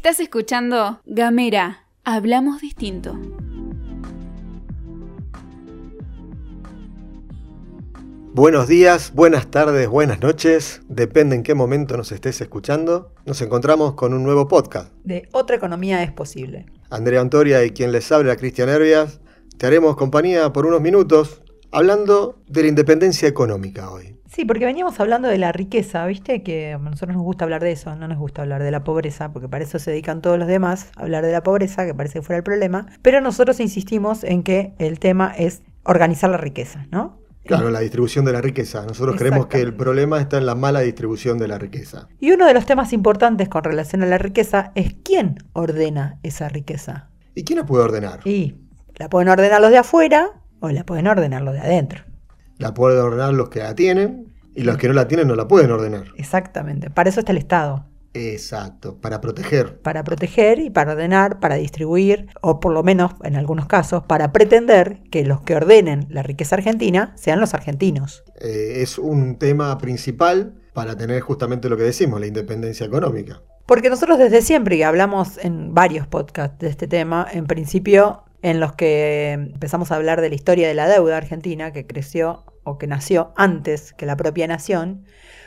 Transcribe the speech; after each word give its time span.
Estás 0.00 0.18
escuchando 0.18 0.98
Gamera, 1.04 1.84
hablamos 2.04 2.62
distinto. 2.62 3.18
Buenos 8.32 8.66
días, 8.66 9.12
buenas 9.12 9.50
tardes, 9.50 9.90
buenas 9.90 10.22
noches, 10.22 10.80
depende 10.88 11.36
en 11.36 11.42
qué 11.42 11.54
momento 11.54 11.98
nos 11.98 12.12
estés 12.12 12.40
escuchando. 12.40 13.12
Nos 13.26 13.42
encontramos 13.42 13.92
con 13.92 14.14
un 14.14 14.22
nuevo 14.22 14.48
podcast. 14.48 14.90
De 15.04 15.28
Otra 15.32 15.56
Economía 15.56 16.02
es 16.02 16.12
Posible. 16.12 16.64
Andrea 16.88 17.20
Antoria 17.20 17.62
y 17.66 17.72
quien 17.72 17.92
les 17.92 18.10
habla, 18.10 18.36
Cristian 18.36 18.70
Herbias, 18.70 19.20
te 19.58 19.66
haremos 19.66 19.96
compañía 19.96 20.50
por 20.50 20.64
unos 20.64 20.80
minutos 20.80 21.42
hablando 21.72 22.40
de 22.48 22.62
la 22.62 22.68
independencia 22.68 23.28
económica 23.28 23.90
hoy. 23.90 24.19
Sí, 24.32 24.44
porque 24.44 24.64
veníamos 24.64 25.00
hablando 25.00 25.26
de 25.26 25.38
la 25.38 25.50
riqueza, 25.50 26.06
¿viste? 26.06 26.44
Que 26.44 26.74
a 26.74 26.78
nosotros 26.78 27.16
nos 27.16 27.24
gusta 27.24 27.44
hablar 27.44 27.62
de 27.64 27.72
eso, 27.72 27.96
no 27.96 28.06
nos 28.06 28.16
gusta 28.16 28.42
hablar 28.42 28.62
de 28.62 28.70
la 28.70 28.84
pobreza, 28.84 29.32
porque 29.32 29.48
para 29.48 29.64
eso 29.64 29.80
se 29.80 29.90
dedican 29.90 30.22
todos 30.22 30.38
los 30.38 30.46
demás, 30.46 30.92
a 30.96 31.02
hablar 31.02 31.26
de 31.26 31.32
la 31.32 31.42
pobreza, 31.42 31.84
que 31.84 31.94
parece 31.94 32.20
que 32.20 32.22
fuera 32.22 32.36
el 32.38 32.44
problema. 32.44 32.86
Pero 33.02 33.20
nosotros 33.20 33.58
insistimos 33.58 34.22
en 34.22 34.44
que 34.44 34.72
el 34.78 35.00
tema 35.00 35.34
es 35.36 35.62
organizar 35.82 36.30
la 36.30 36.36
riqueza, 36.36 36.86
¿no? 36.92 37.18
Claro, 37.44 37.70
la 37.70 37.80
distribución 37.80 38.24
de 38.24 38.32
la 38.32 38.40
riqueza. 38.40 38.86
Nosotros 38.86 39.16
creemos 39.16 39.48
que 39.48 39.60
el 39.60 39.74
problema 39.74 40.20
está 40.20 40.38
en 40.38 40.46
la 40.46 40.54
mala 40.54 40.80
distribución 40.80 41.36
de 41.38 41.48
la 41.48 41.58
riqueza. 41.58 42.06
Y 42.20 42.30
uno 42.30 42.46
de 42.46 42.54
los 42.54 42.66
temas 42.66 42.92
importantes 42.92 43.48
con 43.48 43.64
relación 43.64 44.04
a 44.04 44.06
la 44.06 44.18
riqueza 44.18 44.70
es 44.76 44.94
quién 45.02 45.38
ordena 45.54 46.20
esa 46.22 46.48
riqueza. 46.48 47.08
¿Y 47.34 47.42
quién 47.42 47.58
la 47.58 47.66
puede 47.66 47.82
ordenar? 47.82 48.20
Y 48.24 48.54
la 48.94 49.08
pueden 49.08 49.28
ordenar 49.28 49.60
los 49.60 49.70
de 49.70 49.78
afuera 49.78 50.40
o 50.60 50.68
la 50.68 50.84
pueden 50.84 51.08
ordenar 51.08 51.42
los 51.42 51.54
de 51.54 51.60
adentro. 51.60 52.04
La 52.60 52.74
pueden 52.74 53.00
ordenar 53.00 53.32
los 53.32 53.48
que 53.48 53.60
la 53.60 53.74
tienen 53.74 54.34
y 54.54 54.64
los 54.64 54.76
que 54.76 54.86
no 54.86 54.92
la 54.92 55.08
tienen 55.08 55.26
no 55.26 55.34
la 55.34 55.48
pueden 55.48 55.70
ordenar. 55.70 56.08
Exactamente. 56.16 56.90
Para 56.90 57.08
eso 57.08 57.20
está 57.20 57.32
el 57.32 57.38
Estado. 57.38 57.86
Exacto, 58.12 59.00
para 59.00 59.22
proteger. 59.22 59.80
Para 59.80 60.04
proteger 60.04 60.58
y 60.58 60.68
para 60.68 60.92
ordenar, 60.92 61.40
para 61.40 61.54
distribuir, 61.54 62.26
o 62.42 62.60
por 62.60 62.74
lo 62.74 62.82
menos 62.82 63.12
en 63.24 63.36
algunos 63.36 63.66
casos, 63.66 64.02
para 64.04 64.30
pretender 64.30 65.00
que 65.10 65.24
los 65.24 65.40
que 65.40 65.56
ordenen 65.56 66.06
la 66.10 66.22
riqueza 66.22 66.56
argentina 66.56 67.14
sean 67.16 67.40
los 67.40 67.54
argentinos. 67.54 68.24
Eh, 68.38 68.82
es 68.82 68.98
un 68.98 69.38
tema 69.38 69.78
principal 69.78 70.52
para 70.74 70.98
tener 70.98 71.22
justamente 71.22 71.70
lo 71.70 71.78
que 71.78 71.84
decimos, 71.84 72.20
la 72.20 72.26
independencia 72.26 72.84
económica. 72.84 73.40
Porque 73.64 73.88
nosotros 73.88 74.18
desde 74.18 74.42
siempre, 74.42 74.76
y 74.76 74.82
hablamos 74.82 75.38
en 75.38 75.72
varios 75.72 76.06
podcasts 76.06 76.58
de 76.58 76.68
este 76.68 76.88
tema, 76.88 77.26
en 77.32 77.46
principio 77.46 78.24
en 78.42 78.60
los 78.60 78.72
que 78.72 79.32
empezamos 79.32 79.90
a 79.90 79.96
hablar 79.96 80.20
de 80.20 80.28
la 80.28 80.34
historia 80.34 80.68
de 80.68 80.74
la 80.74 80.88
deuda 80.88 81.16
argentina, 81.16 81.72
que 81.72 81.86
creció 81.86 82.44
o 82.64 82.78
que 82.78 82.86
nació 82.86 83.32
antes 83.36 83.92
que 83.92 84.06
la 84.06 84.16
propia 84.16 84.46
nación, 84.46 85.04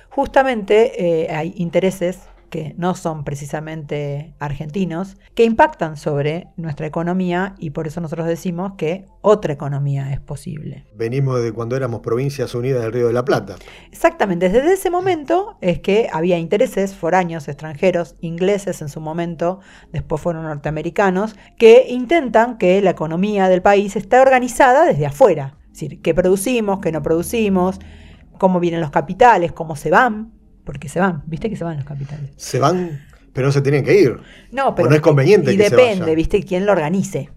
justamente 0.09 1.23
eh, 1.23 1.35
hay 1.35 1.53
intereses 1.57 2.19
que 2.53 2.75
no 2.77 2.93
son 2.93 3.23
precisamente 3.23 4.35
argentinos, 4.37 5.17
que 5.33 5.43
impactan 5.43 5.97
sobre 5.97 6.49
nuestra 6.55 6.85
economía 6.85 7.55
y 7.57 7.71
por 7.71 7.87
eso 7.87 7.99
nosotros 7.99 8.27
decimos 8.27 8.73
que 8.77 9.07
otra 9.21 9.53
economía 9.53 10.13
es 10.13 10.19
posible. 10.19 10.85
Venimos 10.93 11.41
de 11.41 11.51
cuando 11.51 11.75
éramos 11.75 12.01
provincias 12.01 12.53
unidas 12.53 12.83
del 12.83 12.93
Río 12.93 13.07
de 13.07 13.13
la 13.13 13.25
Plata. 13.25 13.55
Exactamente, 13.91 14.49
desde 14.49 14.71
ese 14.71 14.91
momento 14.91 15.57
es 15.61 15.79
que 15.79 16.09
había 16.13 16.37
intereses 16.37 16.93
foráneos, 16.93 17.47
extranjeros, 17.47 18.17
ingleses 18.21 18.83
en 18.83 18.89
su 18.89 19.01
momento, 19.01 19.59
después 19.91 20.21
fueron 20.21 20.43
norteamericanos, 20.43 21.35
que 21.57 21.87
intentan 21.89 22.59
que 22.59 22.83
la 22.83 22.91
economía 22.91 23.49
del 23.49 23.63
país 23.63 23.95
esté 23.95 24.19
organizada 24.19 24.85
desde 24.85 25.07
afuera. 25.07 25.57
Es 25.65 25.79
decir, 25.79 26.03
qué 26.03 26.13
producimos, 26.13 26.81
qué 26.81 26.91
no 26.91 27.01
producimos, 27.01 27.79
cómo 28.37 28.59
vienen 28.59 28.79
los 28.79 28.91
capitales, 28.91 29.53
cómo 29.53 29.75
se 29.75 29.89
van, 29.89 30.42
porque 30.63 30.89
se 30.89 30.99
van, 30.99 31.23
¿viste 31.25 31.49
que 31.49 31.55
se 31.55 31.63
van 31.63 31.77
los 31.77 31.85
capitales? 31.85 32.31
Se 32.37 32.59
van, 32.59 33.01
pero 33.33 33.47
no 33.47 33.51
se 33.51 33.61
tienen 33.61 33.83
que 33.83 33.99
ir. 33.99 34.17
No, 34.51 34.75
pero 34.75 34.89
no 34.89 34.95
es 34.95 35.01
conveniente 35.01 35.53
y 35.53 35.57
que 35.57 35.63
depende, 35.63 35.93
se 35.95 35.99
vayan. 36.01 36.15
¿viste? 36.15 36.43
Quién 36.43 36.65
lo 36.65 36.71
organice. 36.71 37.29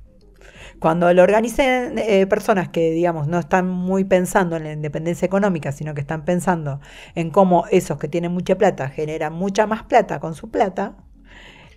Cuando 0.79 1.13
lo 1.15 1.23
organicen 1.23 1.99
eh, 1.99 2.27
personas 2.27 2.69
que, 2.69 2.91
digamos, 2.91 3.29
no 3.29 3.39
están 3.39 3.67
muy 3.67 4.05
pensando 4.05 4.57
en 4.57 4.65
la 4.65 4.73
independencia 4.73 5.25
económica, 5.25 5.73
sino 5.73 5.95
que 5.95 6.03
están 6.03 6.25
pensando 6.25 6.81
en 7.15 7.31
cómo 7.31 7.65
esos 7.71 7.99
que 7.99 8.09
tienen 8.09 8.33
mucha 8.33 8.59
plata 8.59 8.89
generan 8.89 9.33
mucha 9.33 9.67
más 9.67 9.85
plata 9.85 10.21
con 10.21 10.35
su 10.35 10.51
plata. 10.51 10.97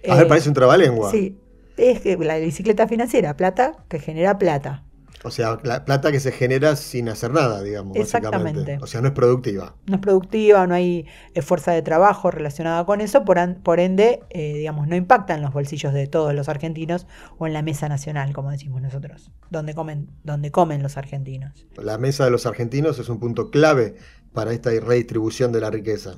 A 0.07 0.15
ver, 0.15 0.25
eh, 0.25 0.29
parece 0.29 0.49
un 0.49 0.55
trabalengua. 0.55 1.11
Sí, 1.11 1.37
es 1.77 2.01
que 2.01 2.17
la 2.17 2.37
bicicleta 2.37 2.87
financiera, 2.87 3.37
plata 3.37 3.85
que 3.87 3.99
genera 3.99 4.37
plata. 4.37 4.83
O 5.23 5.31
sea, 5.31 5.59
la 5.63 5.83
plata 5.83 6.11
que 6.11 6.19
se 6.19 6.31
genera 6.31 6.75
sin 6.77 7.09
hacer 7.09 7.31
nada, 7.31 7.61
digamos. 7.61 7.97
Exactamente. 7.97 8.37
básicamente. 8.59 8.83
O 8.83 8.87
sea, 8.87 9.01
no 9.01 9.07
es 9.09 9.13
productiva. 9.13 9.75
no 9.87 9.95
es 9.95 10.01
productiva, 10.01 10.65
no 10.65 10.75
hay 10.75 11.07
eh, 11.33 11.41
fuerza 11.41 11.71
de 11.73 11.81
trabajo 11.81 12.31
relacionada 12.31 12.85
con 12.85 13.01
eso, 13.01 13.25
por, 13.25 13.37
an- 13.39 13.59
por 13.61 13.79
ende, 13.81 14.21
eh, 14.29 14.53
digamos, 14.53 14.87
no 14.87 14.95
impacta 14.95 15.35
en 15.35 15.41
los 15.41 15.51
bolsillos 15.51 15.93
de 15.93 16.07
todos 16.07 16.33
los 16.33 16.47
argentinos 16.47 17.05
o 17.37 17.47
en 17.47 17.53
la 17.53 17.61
mesa 17.61 17.89
nacional, 17.89 18.31
como 18.33 18.49
decimos 18.51 18.81
nosotros, 18.81 19.31
donde 19.49 19.73
comen, 19.73 20.09
donde 20.23 20.51
comen 20.51 20.81
los 20.83 20.95
argentinos. 20.95 21.67
La 21.75 21.97
mesa 21.97 22.23
de 22.23 22.31
los 22.31 22.45
argentinos 22.45 22.97
es 22.99 23.09
un 23.09 23.19
punto 23.19 23.51
clave 23.51 23.95
para 24.33 24.53
esta 24.53 24.69
redistribución 24.69 25.51
de 25.51 25.61
la 25.61 25.69
riqueza. 25.69 26.15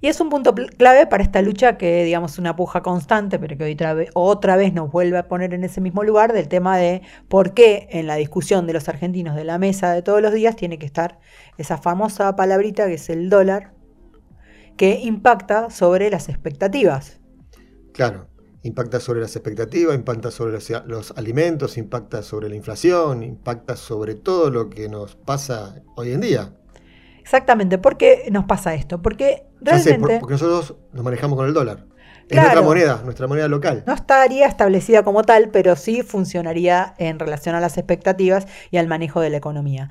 Y 0.00 0.08
es 0.08 0.20
un 0.20 0.28
punto 0.28 0.54
clave 0.54 1.06
para 1.06 1.22
esta 1.22 1.40
lucha 1.40 1.78
que, 1.78 2.04
digamos, 2.04 2.32
es 2.32 2.38
una 2.38 2.54
puja 2.56 2.82
constante, 2.82 3.38
pero 3.38 3.56
que 3.56 3.64
hoy 3.64 3.72
otra 3.72 3.94
vez, 3.94 4.10
otra 4.12 4.56
vez 4.56 4.74
nos 4.74 4.92
vuelve 4.92 5.16
a 5.16 5.28
poner 5.28 5.54
en 5.54 5.64
ese 5.64 5.80
mismo 5.80 6.04
lugar 6.04 6.32
del 6.32 6.48
tema 6.48 6.76
de 6.76 7.00
por 7.28 7.54
qué 7.54 7.88
en 7.90 8.06
la 8.06 8.16
discusión 8.16 8.66
de 8.66 8.74
los 8.74 8.88
argentinos 8.88 9.34
de 9.34 9.44
la 9.44 9.58
mesa 9.58 9.92
de 9.92 10.02
todos 10.02 10.20
los 10.20 10.34
días 10.34 10.56
tiene 10.56 10.78
que 10.78 10.86
estar 10.86 11.20
esa 11.56 11.78
famosa 11.78 12.36
palabrita 12.36 12.86
que 12.86 12.94
es 12.94 13.08
el 13.08 13.30
dólar, 13.30 13.72
que 14.76 15.00
impacta 15.00 15.70
sobre 15.70 16.10
las 16.10 16.28
expectativas. 16.28 17.20
Claro, 17.92 18.28
impacta 18.62 19.00
sobre 19.00 19.20
las 19.20 19.36
expectativas, 19.36 19.94
impacta 19.94 20.30
sobre 20.30 20.52
los, 20.52 20.70
los 20.86 21.12
alimentos, 21.16 21.78
impacta 21.78 22.22
sobre 22.22 22.48
la 22.48 22.56
inflación, 22.56 23.22
impacta 23.22 23.76
sobre 23.76 24.16
todo 24.16 24.50
lo 24.50 24.68
que 24.68 24.88
nos 24.88 25.16
pasa 25.16 25.82
hoy 25.96 26.12
en 26.12 26.20
día. 26.20 26.52
Exactamente, 27.24 27.78
¿por 27.78 27.96
qué 27.96 28.28
nos 28.30 28.44
pasa 28.44 28.74
esto? 28.74 29.00
Porque 29.02 29.44
Ya 29.62 29.78
sé, 29.78 29.90
realmente 29.90 30.14
por- 30.14 30.20
porque 30.20 30.32
nosotros 30.34 30.76
nos 30.92 31.02
manejamos 31.02 31.36
con 31.38 31.46
el 31.46 31.54
dólar. 31.54 31.86
Es 32.28 32.28
Claro. 32.28 32.42
nuestra 32.48 32.62
moneda, 32.62 33.00
nuestra 33.04 33.26
moneda 33.26 33.48
local. 33.48 33.82
no 33.86 33.92
estaría 33.94 34.46
establecida 34.46 35.02
como 35.02 35.22
tal, 35.24 35.48
pero 35.50 35.74
sí 35.76 36.02
funcionaría 36.02 36.94
en 36.98 37.18
relación 37.18 37.54
a 37.54 37.60
las 37.60 37.76
expectativas 37.78 38.46
y 38.70 38.76
al 38.78 38.86
manejo 38.88 39.20
de 39.20 39.30
la 39.30 39.36
economía. 39.38 39.88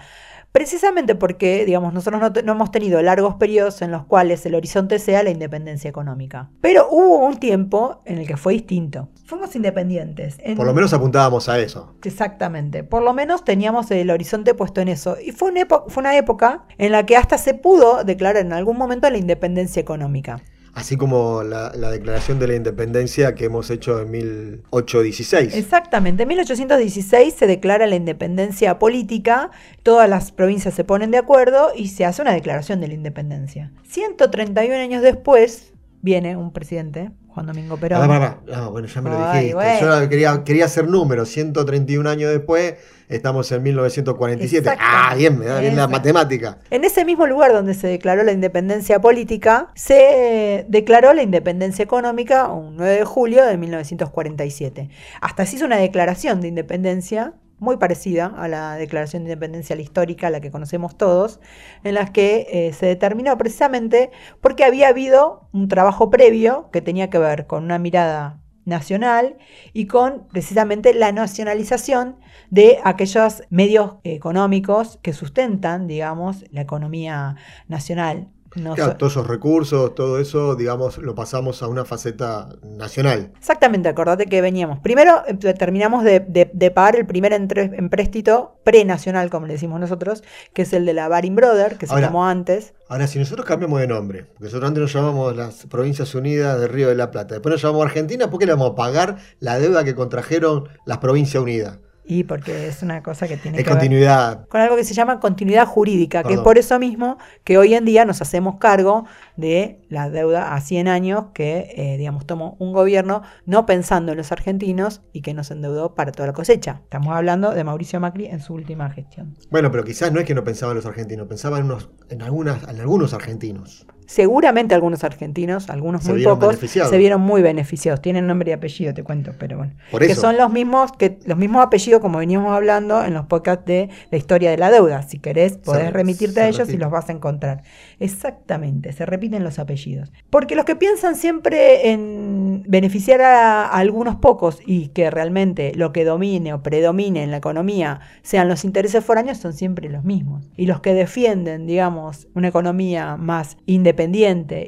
Precisamente 0.53 1.16
porque, 1.16 1.66
digamos, 1.66 1.96
nosotros 1.96 2.22
no, 2.46 2.52
hemos 2.52 2.69
tenido 2.72 3.02
largos 3.02 3.34
periodos 3.36 3.81
en 3.81 3.90
los 3.90 4.06
cuales 4.06 4.46
el 4.46 4.53
horizonte 4.53 5.00
sea 5.00 5.24
la 5.24 5.31
independencia 5.31 5.90
económica. 5.90 6.52
Pero 6.62 6.88
hubo 6.91 7.25
un 7.25 7.38
tiempo 7.40 8.02
en 8.06 8.19
el 8.19 8.28
que 8.28 8.38
fue 8.38 8.53
distinto. 8.53 9.09
Fuimos 9.25 9.56
independientes. 9.56 10.38
En- 10.44 10.56
Por 10.56 10.68
lo 10.68 10.75
menos 10.75 10.94
apuntábamos 10.94 11.50
a 11.50 11.58
eso. 11.58 11.96
Exactamente. 12.03 12.84
Por 12.84 13.02
lo 13.02 13.14
menos 13.14 13.44
teníamos 13.44 13.90
el 13.90 14.12
horizonte 14.12 14.53
puesto 14.53 14.80
en 14.80 14.90
eso. 14.90 15.18
Y 15.19 15.31
fue, 15.31 15.50
una 15.50 15.66
fue 15.66 16.02
una 16.02 16.16
época 16.16 16.66
en 16.78 16.91
la 16.91 17.03
que 17.03 17.18
hasta 17.18 17.40
se 17.40 17.56
pudo 17.56 18.03
declarar 18.03 18.38
en 18.46 18.53
algún 18.53 18.78
momento 18.78 19.09
la 19.09 19.18
independencia 19.18 19.80
económica. 19.81 20.40
Así 20.73 20.97
como 20.97 21.44
la, 21.44 21.72
la 21.75 21.91
declaración 21.91 22.39
de 22.39 22.47
la 22.47 22.56
independencia 22.56 23.35
que 23.35 23.45
hemos 23.45 23.69
hecho 23.69 24.01
en 24.01 24.09
1816. 24.09 25.56
Exactamente. 25.56 26.23
En 26.23 26.29
1816 26.29 27.34
se 27.34 27.47
declara 27.47 27.85
la 27.85 27.95
independencia 27.95 28.79
política, 28.79 29.51
todas 29.84 30.09
las 30.09 30.31
provincias 30.31 30.73
se 30.73 30.84
ponen 30.84 31.11
de 31.11 31.19
acuerdo 31.19 31.72
y 31.75 31.89
se 31.89 32.06
hace 32.06 32.22
una 32.22 32.34
declaración 32.34 32.81
de 32.81 32.88
la 32.88 32.95
independencia. 32.95 33.72
131 33.84 34.75
años 34.75 35.03
después 35.03 35.72
viene 36.03 36.36
un 36.36 36.52
presidente, 36.52 37.12
Juan 37.30 37.47
Domingo 37.47 37.78
Perón. 37.78 38.12
Ah. 38.12 38.38
No, 38.46 38.72
bueno, 38.72 38.88
ya 38.90 39.02
me 39.02 39.09
lo 39.09 39.25
Ay, 39.25 39.38
dijiste. 39.40 39.56
bueno. 39.56 40.02
Yo 40.02 40.09
quería, 40.09 40.44
quería 40.44 40.66
hacer 40.66 40.86
números. 40.88 41.30
131 41.30 42.08
años 42.09 42.30
después, 42.30 42.75
estamos 43.08 43.50
en 43.53 43.64
1947. 43.64 44.69
Ah, 44.80 45.16
bien, 45.18 45.40
me 45.40 45.46
da 45.46 45.62
bien 45.62 45.78
la 45.78 45.88
matemática. 45.88 46.59
En 46.69 46.84
ese 46.84 47.05
mismo 47.05 47.26
lugar 47.26 47.53
donde 47.53 47.73
se 47.73 47.88
declaró 47.88 48.23
la 48.23 48.34
independencia 48.34 49.00
política, 49.00 49.70
se 49.76 50.66
declaró 50.67 51.14
la 51.14 51.23
independencia 51.23 51.84
económica 51.84 52.47
un 52.47 52.76
9 52.76 52.97
de 52.97 53.06
julio 53.06 53.46
de 53.46 53.58
1947. 53.58 54.90
Hasta 55.22 55.46
se 55.46 55.56
hizo 55.56 55.66
una 55.66 55.78
declaración 55.78 56.41
de 56.41 56.49
independencia 56.49 57.34
muy 57.63 57.77
parecida 57.77 58.25
a 58.25 58.47
la 58.47 58.75
declaración 58.75 59.23
de 59.23 59.31
independencia 59.31 59.75
histórica, 59.75 60.29
la 60.29 60.41
que 60.41 60.51
conocemos 60.51 60.97
todos, 60.97 61.39
en 61.83 61.95
las 61.95 62.11
que 62.11 62.47
eh, 62.51 62.73
se 62.73 62.85
determinó 62.85 63.37
precisamente 63.37 64.11
porque 64.41 64.65
había 64.65 64.89
habido 64.89 65.47
un 65.53 65.67
trabajo 65.67 66.09
previo 66.09 66.69
que 66.71 66.81
tenía 66.81 67.09
que 67.09 67.17
ver 67.17 67.47
con 67.47 67.63
una 67.63 67.79
mirada 67.79 68.41
nacional 68.65 69.37
y 69.73 69.87
con 69.87 70.27
precisamente 70.27 70.93
la 70.93 71.11
nacionalización 71.11 72.17
de 72.49 72.79
aquellos 72.83 73.43
medios 73.49 73.95
económicos 74.03 74.99
que 75.01 75.13
sustentan, 75.13 75.87
digamos, 75.87 76.45
la 76.51 76.61
economía 76.61 77.35
nacional. 77.67 78.33
No 78.55 78.76
Claro, 78.76 78.91
so- 78.91 78.97
todos 78.97 79.14
esos 79.14 79.28
recursos, 79.28 79.96
todo 79.96 80.20
eso, 80.20 80.55
digamos, 80.55 80.97
lo 81.00 81.16
pasamos 81.16 81.64
a 81.64 81.67
una 81.67 81.85
faceta 81.85 82.50
nacional. 82.64 83.32
Exactamente, 83.38 83.90
acordate 83.90 84.26
que 84.28 84.41
veníamos. 84.41 84.79
Primero 84.79 85.23
eh, 85.28 85.34
terminamos 85.53 86.03
de, 86.03 86.20
de- 86.20 86.50
de 86.53 86.72
pagar 86.72 86.96
el 86.97 87.05
primer 87.05 87.34
entre- 87.34 87.72
empréstito 87.76 88.59
prenacional, 88.64 89.29
como 89.29 89.47
le 89.47 89.53
decimos 89.53 89.79
nosotros, 89.79 90.23
que 90.53 90.64
es 90.64 90.73
el 90.73 90.85
de 90.85 90.94
la 90.94 91.08
Baring 91.08 91.35
Brother, 91.35 91.78
que 91.78 91.88
se 91.88 91.94
Ahora- 91.94 92.08
tomó 92.08 92.26
antes. 92.28 92.73
Ahora, 92.90 93.08
si 93.08 93.17
nosotros 93.17 93.46
cambiamos 93.47 93.79
de 93.79 93.88
nombre, 93.88 94.26
porque 94.26 94.44
nosotros 94.46 94.67
antes 94.67 94.82
nos 94.82 94.94
llamamos 94.94 95.35
las 95.35 95.66
Provincias 95.66 96.14
Unidas 96.14 96.59
de 96.59 96.67
Río 96.67 96.90
de 96.90 96.96
la 96.96 97.09
Plata, 97.11 97.34
después 97.35 97.52
nos 97.53 97.61
llamamos 97.61 97.85
Argentina, 97.88 98.29
¿por 98.29 98.40
qué 98.40 98.46
le 98.46 98.52
vamos 98.53 98.72
a 98.72 98.76
pagar 98.76 99.17
la 99.40 99.58
deuda 99.58 99.84
que 99.84 99.96
contrajeron 99.96 100.67
las 100.85 100.99
Provincias 100.99 101.41
Unidas? 101.41 101.79
Y 102.05 102.23
porque 102.26 102.67
es 102.67 102.84
una 102.84 103.02
cosa 103.02 103.28
que 103.28 103.38
tiene 103.38 103.58
Es 103.58 103.64
que 103.64 103.70
ver 103.70 103.79
continuidad. 103.79 104.47
con 104.47 104.59
algo 104.61 104.76
que 104.76 104.84
se 104.84 104.94
llama 104.94 105.20
continuidad 105.20 105.66
jurídica, 105.66 106.23
que 106.23 106.34
es 106.34 106.40
por 106.40 106.58
eso 106.58 106.78
mismo 106.79 107.17
que 107.44 107.58
hoy 107.58 107.73
en 107.76 107.85
día 107.85 108.03
nos 108.05 108.22
hacemos 108.22 108.58
cargo 108.59 109.05
de 109.38 109.79
la 109.90 110.09
deuda 110.09 110.53
a 110.53 110.61
100 110.61 110.88
años 110.88 111.26
que, 111.34 111.73
eh, 111.76 111.97
digamos, 111.97 112.26
tomó 112.26 112.55
un 112.59 112.73
gobierno 112.73 113.23
no 113.46 113.66
pensando 113.66 114.11
en 114.11 114.17
los 114.17 114.32
argentinos 114.32 115.02
y 115.14 115.22
que 115.22 115.34
nos 115.34 115.50
endeudó 115.52 115.96
para 115.96 116.11
toda 116.11 116.28
la 116.28 116.34
cosecha. 116.34 116.82
Estamos 116.84 117.16
hablando 117.16 117.52
de 117.52 117.64
Mauricio 117.64 118.00
Macri 118.00 118.26
en 118.28 118.41
su 118.41 118.53
última 118.53 118.90
gestión. 118.90 119.38
Bueno, 119.49 119.72
pero 119.72 119.84
quizás 119.84 120.11
no 120.11 120.20
es 120.20 120.26
que 120.26 120.35
no 120.35 120.44
pensaban 120.44 120.76
los 120.76 120.85
argentinos, 120.85 121.28
pensaban 121.28 121.61
en, 121.61 121.66
unos, 121.67 121.90
en, 122.09 122.22
algunas, 122.22 122.64
en 122.67 122.79
algunos 122.79 123.14
argentinos. 123.14 123.85
Seguramente 124.08 124.76
algunos 124.76 125.03
argentinos, 125.03 125.70
algunos 125.70 126.03
Se 126.03 126.11
muy 126.11 126.23
pocos, 126.23 126.58
se 126.58 126.97
vieron 126.97 127.22
muy 127.22 127.41
beneficiados. 127.41 128.02
Tienen 128.02 128.28
nombre 128.28 128.52
y 128.52 128.53
apellido, 128.53 128.94
te 128.94 129.03
cuento, 129.03 129.32
pero 129.40 129.58
bueno. 129.58 129.73
Por 129.91 130.05
Que 130.05 130.16
son 130.16 130.38
los 130.38 130.52
mismos, 130.52 130.91
que, 130.91 131.20
los 131.26 131.38
mismos 131.38 131.64
apellidos 131.66 132.02
como 132.02 132.17
veníamos 132.17 132.52
hablando 132.55 133.03
en 133.03 133.14
los 133.14 133.26
podcasts 133.28 133.66
de 133.66 133.90
la 134.11 134.17
historia 134.17 134.52
de 134.52 134.58
la 134.58 134.70
deuda. 134.70 135.03
Si 135.03 135.20
querés, 135.20 135.58
podés 135.58 135.85
Se- 135.85 135.91
remitirte 135.91 136.35
se 136.35 136.41
a 136.41 136.47
ellos 136.50 136.70
y 136.70 136.78
los 136.78 136.91
vas 136.91 137.09
a 137.09 137.14
encontrar. 137.14 137.64
Exactamente, 138.00 138.91
se 138.91 139.05
repiten 139.05 139.44
los 139.44 139.59
apellidos. 139.59 140.11
Porque 140.29 140.56
los 140.56 140.66
que 140.66 140.76
piensan 140.76 141.16
siempre 141.16 141.91
en 141.91 142.64
beneficiar 142.67 143.22
a, 143.22 143.64
a 143.66 143.78
algunos 143.78 144.17
pocos 144.17 144.59
y 144.66 144.90
que 144.90 145.09
realmente 145.09 145.72
lo 145.76 145.94
que 145.94 146.03
domine 146.06 146.53
o 146.53 146.61
predomine 146.61 147.23
en 147.23 147.32
la 147.32 147.38
economía 147.38 148.02
sean 148.22 148.49
los 148.49 148.66
intereses 148.66 149.03
foráneos 149.03 149.38
son 149.38 149.53
siempre 149.53 149.90
los 149.90 150.03
mismos. 150.03 150.49
Y 150.58 150.66
los 150.66 150.82
que 150.82 150.94
defienden, 150.94 151.66
digamos, 151.66 152.28
una 152.35 152.49
economía 152.49 153.16
más 153.17 153.56
independiente 153.66 153.92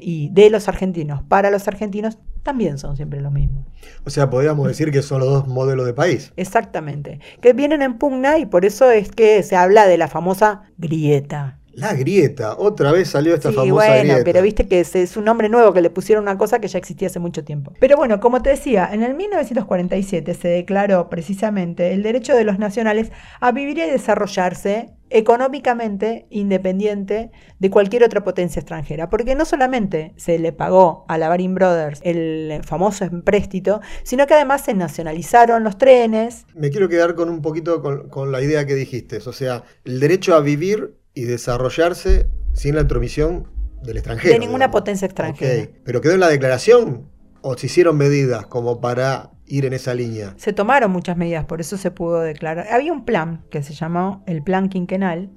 y 0.02 0.30
de 0.30 0.50
los 0.50 0.68
argentinos 0.68 1.24
para 1.24 1.52
los 1.52 1.68
argentinos 1.68 2.18
también 2.44 2.78
son 2.78 2.96
siempre 2.96 3.22
los 3.22 3.32
mismos. 3.32 3.66
O 4.06 4.12
sea, 4.12 4.30
podríamos 4.30 4.68
decir 4.68 4.92
que 4.92 5.02
son 5.02 5.20
los 5.20 5.30
dos 5.30 5.48
modelos 5.48 5.86
de 5.88 5.94
país. 5.94 6.32
Exactamente. 6.38 7.20
Que 7.42 7.54
vienen 7.54 7.82
en 7.82 7.98
pugna 7.98 8.38
y 8.38 8.46
por 8.46 8.66
eso 8.66 8.92
es 8.92 9.10
que 9.10 9.42
se 9.42 9.56
habla 9.56 9.88
de 9.88 9.98
la 9.98 10.08
famosa 10.08 10.62
grieta. 10.78 11.58
La 11.76 11.94
grieta, 11.94 12.56
otra 12.58 12.94
vez 12.94 13.10
salió 13.10 13.34
esta 13.34 13.50
sí, 13.50 13.56
famosa 13.56 13.74
bueno, 13.74 14.14
grieta. 14.14 14.24
pero 14.24 14.42
viste 14.42 14.68
que 14.68 14.80
es, 14.80 14.96
es 14.96 15.18
un 15.18 15.26
nombre 15.26 15.50
nuevo 15.50 15.74
que 15.74 15.82
le 15.82 15.90
pusieron 15.90 16.24
una 16.24 16.38
cosa 16.38 16.60
que 16.60 16.70
ya 16.70 16.80
existía 16.80 17.10
hace 17.10 17.20
mucho 17.20 17.44
tiempo. 17.44 17.74
Pero 17.82 17.98
bueno, 17.98 18.22
como 18.22 18.42
te 18.42 18.50
decía, 18.52 18.90
en 18.92 19.04
el 19.04 19.14
1947 19.14 20.34
se 20.34 20.48
declaró 20.48 21.10
precisamente 21.10 21.92
el 21.92 22.02
derecho 22.02 22.34
de 22.34 22.46
los 22.46 22.60
nacionales 22.60 23.12
a 23.42 23.52
vivir 23.52 23.78
y 23.78 23.82
desarrollarse 23.82 24.94
económicamente 25.10 26.28
independiente 26.30 27.32
de 27.60 27.70
cualquier 27.70 28.04
otra 28.04 28.24
potencia 28.24 28.60
extranjera, 28.60 29.10
porque 29.10 29.36
no 29.36 29.46
solamente 29.46 30.14
se 30.18 30.40
le 30.40 30.52
pagó 30.52 31.06
a 31.08 31.18
la 31.18 31.30
Baring 31.30 31.56
Brothers 31.56 32.00
el 32.04 32.62
famoso 32.64 33.04
empréstito, 33.06 33.82
sino 34.04 34.28
que 34.28 34.34
además 34.34 34.64
se 34.64 34.74
nacionalizaron 34.74 35.64
los 35.64 35.78
trenes, 35.78 36.46
Me 36.56 36.70
quiero 36.70 36.90
quedar 36.90 37.16
con 37.16 37.30
un 37.30 37.42
poquito 37.42 37.82
con, 37.82 38.10
con 38.10 38.32
la 38.32 38.42
idea 38.42 38.66
que 38.66 38.76
dijiste, 38.76 39.18
o 39.18 39.34
sea, 39.34 39.64
el 39.84 40.00
derecho 40.00 40.36
a 40.36 40.40
vivir 40.40 40.96
y 41.16 41.24
desarrollarse 41.24 42.28
sin 42.54 42.76
la 42.76 42.82
intromisión 42.82 43.48
del 43.84 43.98
extranjero. 43.98 44.34
de 44.34 44.40
ninguna 44.40 44.66
digamos. 44.66 44.82
potencia 44.82 45.06
extranjera. 45.06 45.64
Ok, 45.64 45.70
Pero 45.84 46.02
quedó 46.02 46.14
en 46.14 46.20
la 46.20 46.30
declaración 46.30 47.10
o 47.42 47.58
se 47.58 47.68
hicieron 47.68 47.98
medidas 47.98 48.46
como 48.48 48.82
para 48.82 49.32
ir 49.48 49.66
en 49.66 49.74
esa 49.74 49.94
línea. 49.94 50.34
Se 50.38 50.54
tomaron 50.54 50.90
muchas 50.92 51.18
medidas, 51.18 51.46
por 51.46 51.62
eso 51.62 51.78
se 51.78 51.92
pudo 51.92 52.22
declarar. 52.22 52.66
Había 52.72 52.92
un 52.92 53.06
plan 53.06 53.44
que 53.52 53.62
se 53.62 53.76
llamó 53.76 54.24
el 54.26 54.42
Plan 54.42 54.70
Quinquenal, 54.70 55.30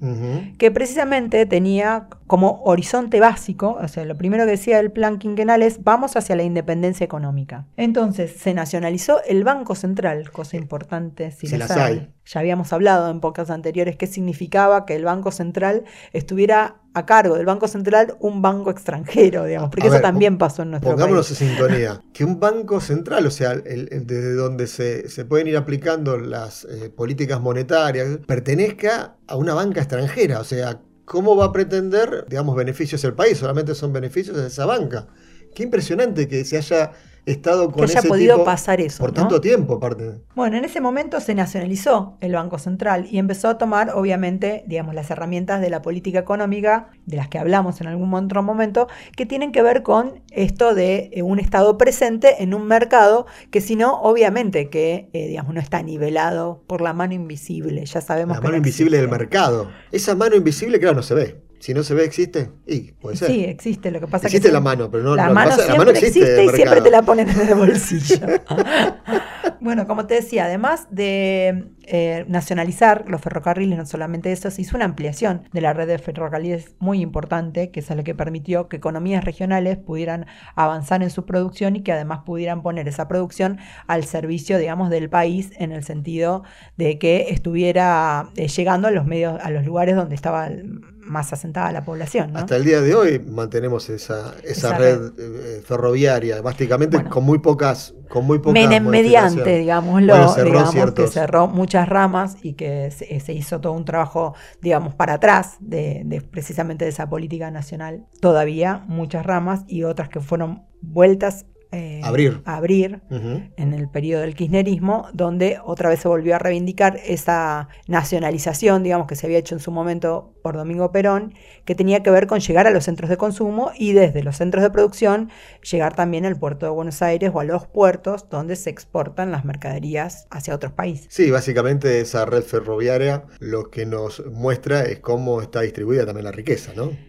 que 0.57 0.71
precisamente 0.71 1.45
tenía 1.45 2.07
como 2.25 2.63
horizonte 2.63 3.19
básico, 3.19 3.77
o 3.79 3.87
sea, 3.87 4.05
lo 4.05 4.17
primero 4.17 4.45
que 4.45 4.51
decía 4.51 4.79
el 4.79 4.91
plan 4.91 5.19
quinquenal 5.19 5.61
es 5.61 5.83
vamos 5.83 6.15
hacia 6.15 6.35
la 6.35 6.41
independencia 6.41 7.03
económica. 7.03 7.67
Entonces 7.77 8.31
se 8.35 8.55
nacionalizó 8.55 9.21
el 9.27 9.43
Banco 9.43 9.75
Central, 9.75 10.31
cosa 10.31 10.57
importante 10.57 11.29
si, 11.29 11.45
Si 11.45 11.57
las 11.57 11.69
las 11.69 11.77
hay. 11.77 11.93
hay. 11.99 12.09
Ya 12.31 12.39
habíamos 12.41 12.71
hablado 12.73 13.09
en 13.09 13.19
pocas 13.21 13.49
anteriores 13.49 13.95
qué 13.97 14.05
significaba 14.05 14.85
que 14.85 14.95
el 14.95 15.03
Banco 15.03 15.31
Central 15.31 15.83
estuviera 16.13 16.81
a 16.93 17.05
cargo 17.05 17.35
del 17.35 17.45
Banco 17.45 17.67
Central 17.67 18.15
un 18.19 18.41
banco 18.43 18.69
extranjero, 18.69 19.45
digamos, 19.45 19.69
porque 19.71 19.87
A 19.87 19.89
eso 19.89 19.93
ver, 19.95 20.01
también 20.01 20.37
pasó 20.37 20.61
en 20.61 20.71
nuestro 20.71 20.91
Pongámonos 20.91 21.27
país. 21.27 21.41
en 21.41 21.47
sintonía. 21.47 22.01
Que 22.13 22.23
un 22.25 22.39
banco 22.39 22.79
central, 22.81 23.25
o 23.25 23.31
sea, 23.31 23.51
el- 23.53 23.89
el- 23.91 24.05
desde 24.07 24.33
donde 24.35 24.67
se, 24.67 25.09
se 25.09 25.25
pueden 25.25 25.47
ir 25.47 25.57
aplicando 25.57 26.17
las 26.17 26.65
eh, 26.65 26.89
políticas 26.89 27.41
monetarias, 27.41 28.19
pertenezca 28.27 29.17
a 29.27 29.35
una 29.35 29.53
banca 29.55 29.81
extranjera. 29.81 30.39
O 30.39 30.43
sea, 30.43 30.81
¿cómo 31.05 31.35
va 31.35 31.45
a 31.45 31.51
pretender, 31.51 32.25
digamos, 32.29 32.55
beneficios 32.55 33.03
el 33.05 33.13
país? 33.15 33.37
Solamente 33.39 33.73
son 33.75 33.91
beneficios 33.91 34.37
de 34.37 34.47
esa 34.47 34.65
banca. 34.67 35.07
Qué 35.55 35.63
impresionante 35.63 36.27
que 36.27 36.45
se 36.45 36.57
haya 36.57 36.91
estado 37.25 37.67
Que 37.69 37.73
con 37.73 37.83
haya 37.83 37.99
ese 37.99 38.07
podido 38.07 38.35
tipo 38.35 38.45
pasar 38.45 38.81
eso. 38.81 38.99
por 38.99 39.09
¿no? 39.09 39.13
tanto 39.15 39.41
tiempo, 39.41 39.75
aparte. 39.75 40.21
Bueno, 40.35 40.57
en 40.57 40.65
ese 40.65 40.81
momento 40.81 41.19
se 41.19 41.35
nacionalizó 41.35 42.17
el 42.21 42.33
Banco 42.33 42.57
Central 42.59 43.07
y 43.09 43.17
empezó 43.17 43.47
a 43.49 43.57
tomar, 43.57 43.91
obviamente, 43.95 44.63
digamos, 44.67 44.95
las 44.95 45.09
herramientas 45.11 45.61
de 45.61 45.69
la 45.69 45.81
política 45.81 46.19
económica, 46.19 46.89
de 47.05 47.17
las 47.17 47.27
que 47.27 47.39
hablamos 47.39 47.81
en 47.81 47.87
algún 47.87 48.13
otro 48.13 48.43
momento, 48.43 48.87
que 49.15 49.25
tienen 49.25 49.51
que 49.51 49.61
ver 49.61 49.83
con 49.83 50.21
esto 50.31 50.73
de 50.73 51.09
eh, 51.13 51.21
un 51.21 51.39
Estado 51.39 51.77
presente 51.77 52.43
en 52.43 52.53
un 52.53 52.67
mercado 52.67 53.25
que 53.51 53.61
si 53.61 53.75
no, 53.75 54.01
obviamente, 54.01 54.69
que, 54.69 55.09
eh, 55.13 55.27
digamos, 55.27 55.53
no 55.53 55.59
está 55.59 55.81
nivelado 55.81 56.63
por 56.67 56.81
la 56.81 56.93
mano 56.93 57.13
invisible. 57.13 57.85
Ya 57.85 58.01
sabemos 58.01 58.37
La 58.37 58.41
que 58.41 58.47
mano 58.47 58.51
no 58.53 58.57
invisible 58.57 58.97
del 58.97 59.09
mercado. 59.09 59.69
Esa 59.91 60.15
mano 60.15 60.35
invisible, 60.35 60.79
claro, 60.79 60.95
no 60.97 61.03
se 61.03 61.13
ve. 61.15 61.48
Si 61.59 61.73
no 61.73 61.83
se 61.83 61.93
ve, 61.93 62.05
existe. 62.05 62.49
Y 62.65 62.93
puede 62.93 63.17
ser. 63.17 63.27
Sí, 63.29 63.43
existe. 63.43 63.91
Lo 63.91 63.99
que 63.99 64.07
pasa 64.07 64.27
existe 64.27 64.47
que 64.47 64.53
la 64.53 64.61
mano, 64.61 64.89
pero 64.89 65.03
no 65.03 65.15
la 65.15 65.29
mano 65.29 65.49
pasa- 65.51 65.57
la 65.61 65.65
siempre 65.65 65.77
mano 65.85 65.91
existe 65.91 66.19
existe 66.19 66.43
y 66.45 66.49
siempre 66.55 66.81
te 66.81 66.89
la 66.89 67.01
ponen 67.01 67.29
en 67.29 67.39
el 67.47 67.55
bolsillo. 67.55 68.17
bueno, 69.59 69.87
como 69.87 70.05
te 70.07 70.15
decía, 70.15 70.45
además 70.45 70.87
de 70.89 71.65
eh, 71.83 72.25
nacionalizar 72.27 73.05
los 73.07 73.21
ferrocarriles, 73.21 73.77
no 73.77 73.85
solamente 73.85 74.31
eso, 74.31 74.49
se 74.51 74.61
hizo 74.61 74.75
una 74.77 74.85
ampliación 74.85 75.43
de 75.51 75.61
la 75.61 75.73
red 75.73 75.87
de 75.87 75.97
ferrocarriles 75.99 76.75
muy 76.79 77.01
importante, 77.01 77.71
que 77.71 77.79
es 77.81 77.89
lo 77.89 78.03
que 78.03 78.15
permitió 78.15 78.69
que 78.69 78.77
economías 78.77 79.23
regionales 79.25 79.77
pudieran 79.77 80.27
avanzar 80.55 81.03
en 81.03 81.09
su 81.09 81.25
producción 81.25 81.75
y 81.75 81.81
que 81.83 81.91
además 81.91 82.19
pudieran 82.25 82.61
poner 82.61 82.87
esa 82.87 83.07
producción 83.07 83.57
al 83.87 84.05
servicio, 84.05 84.57
digamos, 84.57 84.89
del 84.89 85.09
país 85.09 85.51
en 85.57 85.71
el 85.71 85.83
sentido 85.83 86.43
de 86.77 86.97
que 86.99 87.27
estuviera 87.29 88.29
eh, 88.37 88.47
llegando 88.47 88.87
a 88.87 88.91
los 88.91 89.05
medios, 89.05 89.39
a 89.43 89.49
los 89.51 89.65
lugares 89.65 89.95
donde 89.95 90.15
estaba 90.15 90.47
el- 90.47 90.79
más 91.09 91.33
asentada 91.33 91.71
la 91.71 91.83
población. 91.83 92.31
¿no? 92.33 92.39
Hasta 92.39 92.55
el 92.55 92.63
día 92.63 92.81
de 92.81 92.95
hoy 92.95 93.19
mantenemos 93.19 93.89
esa, 93.89 94.33
esa, 94.43 94.51
Esa 94.51 94.77
red, 94.77 94.99
red. 94.99 95.11
eh, 95.57 95.61
ferroviaria, 95.65 96.41
básicamente 96.41 96.97
Bueno. 96.97 97.09
con 97.09 97.23
muy 97.23 97.39
pocas, 97.39 97.93
con 98.07 98.25
muy 98.25 98.39
pocas 98.39 98.53
mediante, 98.53 99.57
digámoslo, 99.57 100.15
Bueno, 100.15 100.35
digamos, 100.43 100.91
que 100.93 101.07
cerró 101.07 101.47
muchas 101.47 101.89
ramas 101.89 102.37
y 102.41 102.53
que 102.53 102.91
se, 102.91 103.19
se 103.19 103.33
hizo 103.33 103.59
todo 103.59 103.73
un 103.73 103.85
trabajo, 103.85 104.35
digamos, 104.61 104.93
para 104.95 105.13
atrás 105.15 105.57
de, 105.59 106.03
de 106.05 106.21
precisamente 106.21 106.85
de 106.85 106.91
esa 106.91 107.09
política 107.09 107.51
nacional. 107.51 108.05
Todavía 108.21 108.83
muchas 108.87 109.25
ramas 109.25 109.63
y 109.67 109.83
otras 109.83 110.09
que 110.09 110.19
fueron 110.19 110.63
vueltas 110.81 111.45
eh, 111.71 112.01
Abrir. 112.03 112.41
abrir 112.45 113.01
en 113.09 113.73
el 113.73 113.89
periodo 113.89 114.21
del 114.21 114.33
kirchnerismo, 114.33 115.07
donde 115.13 115.59
otra 115.63 115.89
vez 115.89 115.99
se 115.99 116.07
volvió 116.07 116.35
a 116.35 116.39
reivindicar 116.39 116.99
esa 117.05 117.69
nacionalización, 117.87 118.81
digamos, 118.81 119.05
que 119.05 119.15
se 119.15 119.27
había 119.27 119.37
hecho 119.37 119.53
en 119.53 119.59
su 119.59 119.71
momento 119.71 120.33
por 120.41 120.55
Domingo 120.55 120.91
Perón, 120.91 121.35
que 121.65 121.75
tenía 121.75 122.01
que 122.01 122.09
ver 122.09 122.25
con 122.25 122.39
llegar 122.39 122.65
a 122.65 122.71
los 122.71 122.85
centros 122.85 123.09
de 123.09 123.17
consumo 123.17 123.71
y 123.77 123.93
desde 123.93 124.23
los 124.23 124.37
centros 124.37 124.63
de 124.63 124.71
producción 124.71 125.29
llegar 125.69 125.95
también 125.95 126.25
al 126.25 126.39
puerto 126.39 126.65
de 126.65 126.71
Buenos 126.71 127.03
Aires 127.03 127.29
o 127.33 127.39
a 127.39 127.43
los 127.43 127.67
puertos 127.67 128.29
donde 128.29 128.55
se 128.55 128.71
exportan 128.71 129.31
las 129.31 129.45
mercaderías 129.45 130.25
hacia 130.31 130.55
otros 130.55 130.71
países. 130.71 131.07
Sí, 131.09 131.29
básicamente 131.29 132.01
esa 132.01 132.25
red 132.25 132.43
ferroviaria 132.43 133.25
lo 133.39 133.69
que 133.69 133.85
nos 133.85 134.25
muestra 134.25 134.83
es 134.83 134.99
cómo 134.99 135.41
está 135.41 135.61
distribuida 135.61 136.05
también 136.05 136.25
la 136.25 136.31
riqueza, 136.31 136.73
¿no? 136.75 137.08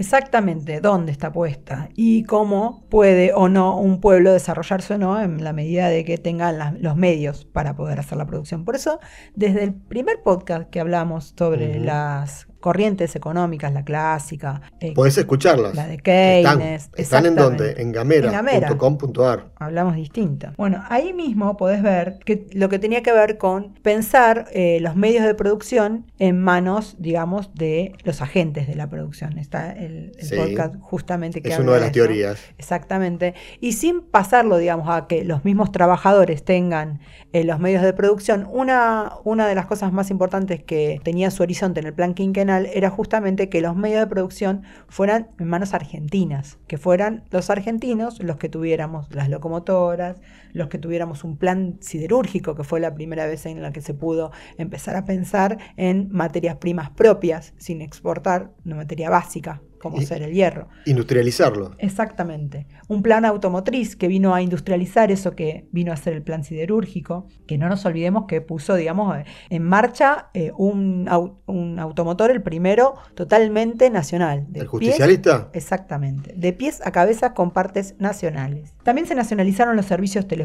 Exactamente 0.00 0.80
dónde 0.80 1.12
está 1.12 1.30
puesta 1.30 1.90
y 1.94 2.24
cómo 2.24 2.86
puede 2.88 3.34
o 3.34 3.50
no 3.50 3.76
un 3.78 4.00
pueblo 4.00 4.32
desarrollarse 4.32 4.94
o 4.94 4.98
no 4.98 5.20
en 5.20 5.44
la 5.44 5.52
medida 5.52 5.88
de 5.90 6.06
que 6.06 6.16
tenga 6.16 6.52
la- 6.52 6.72
los 6.80 6.96
medios 6.96 7.44
para 7.44 7.76
poder 7.76 8.00
hacer 8.00 8.16
la 8.16 8.24
producción. 8.24 8.64
Por 8.64 8.76
eso, 8.76 8.98
desde 9.34 9.62
el 9.62 9.74
primer 9.74 10.22
podcast 10.22 10.70
que 10.70 10.80
hablamos 10.80 11.34
sobre 11.36 11.78
las 11.80 12.46
corrientes 12.60 13.16
económicas, 13.16 13.72
la 13.72 13.84
clásica. 13.84 14.60
eh, 14.80 14.92
Podés 14.94 15.18
escucharlas. 15.18 15.74
La 15.74 15.86
de 15.86 15.98
Keynes. 15.98 16.90
¿Están, 16.96 17.26
en 17.26 17.34
dónde? 17.34 17.74
En 17.78 17.90
gamera.com.ar. 17.92 19.50
Hablamos 19.56 19.96
distinto. 19.96 20.48
Bueno, 20.56 20.84
ahí 20.88 21.12
mismo 21.12 21.56
podés 21.56 21.82
ver 21.82 22.18
que 22.24 22.46
lo 22.52 22.68
que 22.68 22.78
tenía 22.78 23.02
que 23.02 23.12
ver 23.12 23.38
con 23.38 23.74
pensar 23.82 24.46
eh, 24.52 24.78
los 24.80 24.94
medios 24.94 25.24
de 25.24 25.34
producción 25.34 26.06
en 26.18 26.40
manos, 26.40 26.96
digamos, 26.98 27.54
de 27.54 27.94
los 28.04 28.20
agentes 28.20 28.68
de 28.68 28.74
la 28.74 28.88
producción. 28.88 29.38
Está 29.38 29.72
el, 29.72 30.12
podcast 30.36 30.76
justamente 30.80 31.42
que 31.42 31.50
Es 31.50 31.58
una 31.58 31.72
de 31.72 31.80
las 31.80 31.92
teorías. 31.92 32.40
Exactamente. 32.58 33.34
Y 33.60 33.72
sin 33.72 34.02
pasarlo, 34.02 34.58
digamos, 34.58 34.88
a 34.88 35.06
que 35.06 35.24
los 35.24 35.44
mismos 35.44 35.72
trabajadores 35.72 36.44
tengan 36.44 37.00
eh, 37.32 37.44
los 37.44 37.58
medios 37.58 37.82
de 37.82 37.92
producción, 37.92 38.46
una, 38.50 39.14
una 39.24 39.46
de 39.48 39.54
las 39.54 39.66
cosas 39.66 39.92
más 39.92 40.10
importantes 40.10 40.62
que 40.62 41.00
tenía 41.02 41.30
su 41.30 41.42
horizonte 41.42 41.80
en 41.80 41.86
el 41.86 41.94
plan 41.94 42.12
quinquenal 42.14 42.49
era 42.50 42.90
justamente 42.90 43.48
que 43.48 43.60
los 43.60 43.76
medios 43.76 44.00
de 44.00 44.06
producción 44.06 44.62
fueran 44.88 45.28
en 45.38 45.48
manos 45.48 45.74
argentinas, 45.74 46.58
que 46.66 46.78
fueran 46.78 47.24
los 47.30 47.50
argentinos 47.50 48.22
los 48.22 48.36
que 48.36 48.48
tuviéramos 48.48 49.12
las 49.14 49.28
locomotoras, 49.28 50.16
los 50.52 50.68
que 50.68 50.78
tuviéramos 50.78 51.24
un 51.24 51.36
plan 51.36 51.78
siderúrgico, 51.80 52.54
que 52.54 52.64
fue 52.64 52.80
la 52.80 52.94
primera 52.94 53.26
vez 53.26 53.46
en 53.46 53.62
la 53.62 53.72
que 53.72 53.80
se 53.80 53.94
pudo 53.94 54.32
empezar 54.58 54.96
a 54.96 55.04
pensar 55.04 55.58
en 55.76 56.10
materias 56.10 56.56
primas 56.56 56.90
propias, 56.90 57.54
sin 57.58 57.82
exportar 57.82 58.52
una 58.64 58.76
materia 58.76 59.10
básica 59.10 59.62
como 59.80 60.00
ser 60.02 60.22
el 60.22 60.32
hierro. 60.32 60.68
Industrializarlo. 60.84 61.72
Exactamente. 61.78 62.66
Un 62.86 63.02
plan 63.02 63.24
automotriz 63.24 63.96
que 63.96 64.08
vino 64.08 64.34
a 64.34 64.42
industrializar 64.42 65.10
eso 65.10 65.34
que 65.34 65.68
vino 65.72 65.92
a 65.92 65.96
ser 65.96 66.12
el 66.12 66.22
plan 66.22 66.44
siderúrgico, 66.44 67.26
que 67.46 67.56
no 67.56 67.68
nos 67.68 67.84
olvidemos 67.86 68.26
que 68.26 68.42
puso, 68.42 68.76
digamos, 68.76 69.16
en 69.48 69.62
marcha 69.62 70.28
eh, 70.34 70.52
un, 70.56 71.08
automotor, 71.08 72.30
el 72.30 72.42
primero, 72.42 72.94
totalmente 73.14 73.90
nacional. 73.90 74.46
¿El 74.52 74.66
justicialista? 74.66 75.48
exactamente. 75.54 76.34
De 76.36 76.52
pies 76.52 76.80
a 76.84 76.92
cabeza 76.92 77.32
con 77.32 77.50
partes 77.50 77.94
nacionales. 77.98 78.74
También 78.82 79.06
se 79.06 79.14
nacionalizaron 79.14 79.76
los 79.76 79.86
servicios 79.86 80.28
telefónicos, 80.28 80.39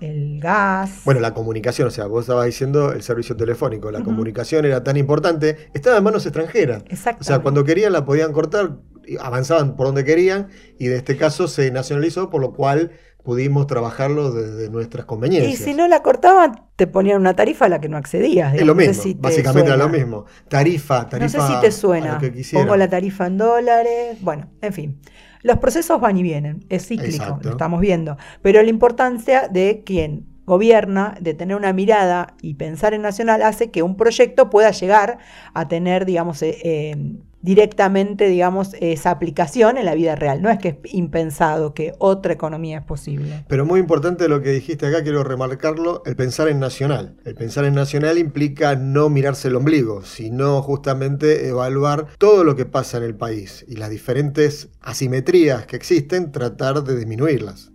el 0.00 0.40
gas. 0.40 1.02
Bueno, 1.04 1.20
la 1.20 1.34
comunicación, 1.34 1.88
o 1.88 1.90
sea, 1.90 2.06
vos 2.06 2.22
estabas 2.22 2.46
diciendo 2.46 2.92
el 2.92 3.02
servicio 3.02 3.36
telefónico, 3.36 3.90
la 3.90 4.02
comunicación 4.02 4.64
era 4.64 4.82
tan 4.82 4.96
importante, 4.96 5.70
estaba 5.74 5.98
en 5.98 6.04
manos 6.04 6.26
extranjeras. 6.26 6.82
Exacto. 6.88 7.22
O 7.22 7.24
sea, 7.24 7.40
cuando 7.40 7.64
querían 7.64 7.92
la 7.92 8.04
podían 8.04 8.32
cortar, 8.32 8.76
avanzaban 9.20 9.76
por 9.76 9.86
donde 9.86 10.04
querían 10.04 10.48
y 10.78 10.86
de 10.86 10.96
este 10.96 11.16
caso 11.16 11.48
se 11.48 11.70
nacionalizó, 11.70 12.30
por 12.30 12.40
lo 12.40 12.52
cual 12.52 12.92
pudimos 13.28 13.66
trabajarlo 13.66 14.32
desde 14.32 14.70
nuestras 14.70 15.04
conveniencias. 15.04 15.60
Y 15.60 15.62
si 15.62 15.74
no 15.74 15.86
la 15.86 16.02
cortaban, 16.02 16.62
te 16.76 16.86
ponían 16.86 17.20
una 17.20 17.36
tarifa 17.36 17.66
a 17.66 17.68
la 17.68 17.80
que 17.80 17.88
no 17.88 17.98
accedías. 17.98 18.54
Es 18.54 18.64
lo 18.64 18.74
mismo, 18.74 19.02
básicamente 19.18 19.68
era 19.68 19.76
lo 19.76 19.88
mismo. 19.88 20.24
Tarifa, 20.48 21.08
tarifa. 21.08 21.38
No 21.38 21.46
sé 21.46 21.54
si 21.54 21.60
te 21.60 21.70
suena. 21.70 22.20
Pongo 22.54 22.76
la 22.76 22.88
tarifa 22.88 23.26
en 23.26 23.36
dólares. 23.36 24.16
Bueno, 24.22 24.50
en 24.62 24.72
fin. 24.72 25.00
Los 25.42 25.58
procesos 25.58 26.00
van 26.00 26.16
y 26.16 26.22
vienen, 26.22 26.64
es 26.68 26.86
cíclico, 26.86 27.38
lo 27.42 27.50
estamos 27.50 27.80
viendo. 27.80 28.16
Pero 28.42 28.62
la 28.62 28.68
importancia 28.68 29.48
de 29.48 29.82
quien 29.84 30.26
gobierna, 30.48 31.14
de 31.20 31.34
tener 31.34 31.56
una 31.56 31.72
mirada 31.72 32.34
y 32.40 32.54
pensar 32.54 32.94
en 32.94 33.02
nacional, 33.02 33.42
hace 33.42 33.70
que 33.70 33.82
un 33.82 33.96
proyecto 33.96 34.50
pueda 34.50 34.70
llegar 34.70 35.18
a 35.54 35.68
tener, 35.68 36.06
digamos, 36.06 36.42
eh, 36.42 36.58
eh, 36.64 36.96
directamente, 37.40 38.28
digamos, 38.28 38.74
esa 38.80 39.10
aplicación 39.10 39.78
en 39.78 39.84
la 39.84 39.94
vida 39.94 40.16
real. 40.16 40.42
No 40.42 40.50
es 40.50 40.58
que 40.58 40.68
es 40.68 40.94
impensado 40.94 41.74
que 41.74 41.94
otra 41.98 42.32
economía 42.32 42.78
es 42.78 42.84
posible. 42.84 43.44
Pero 43.48 43.64
muy 43.64 43.80
importante 43.80 44.28
lo 44.28 44.42
que 44.42 44.50
dijiste 44.50 44.86
acá, 44.86 45.02
quiero 45.02 45.22
remarcarlo, 45.24 46.02
el 46.04 46.16
pensar 46.16 46.48
en 46.48 46.58
nacional. 46.58 47.16
El 47.24 47.34
pensar 47.34 47.64
en 47.64 47.74
nacional 47.74 48.18
implica 48.18 48.76
no 48.76 49.08
mirarse 49.08 49.48
el 49.48 49.56
ombligo, 49.56 50.04
sino 50.04 50.62
justamente 50.62 51.48
evaluar 51.48 52.06
todo 52.18 52.44
lo 52.44 52.56
que 52.56 52.66
pasa 52.66 52.98
en 52.98 53.04
el 53.04 53.14
país 53.14 53.64
y 53.68 53.76
las 53.76 53.90
diferentes 53.90 54.70
asimetrías 54.80 55.66
que 55.66 55.76
existen, 55.76 56.32
tratar 56.32 56.82
de 56.82 56.96
disminuirlas. 56.96 57.70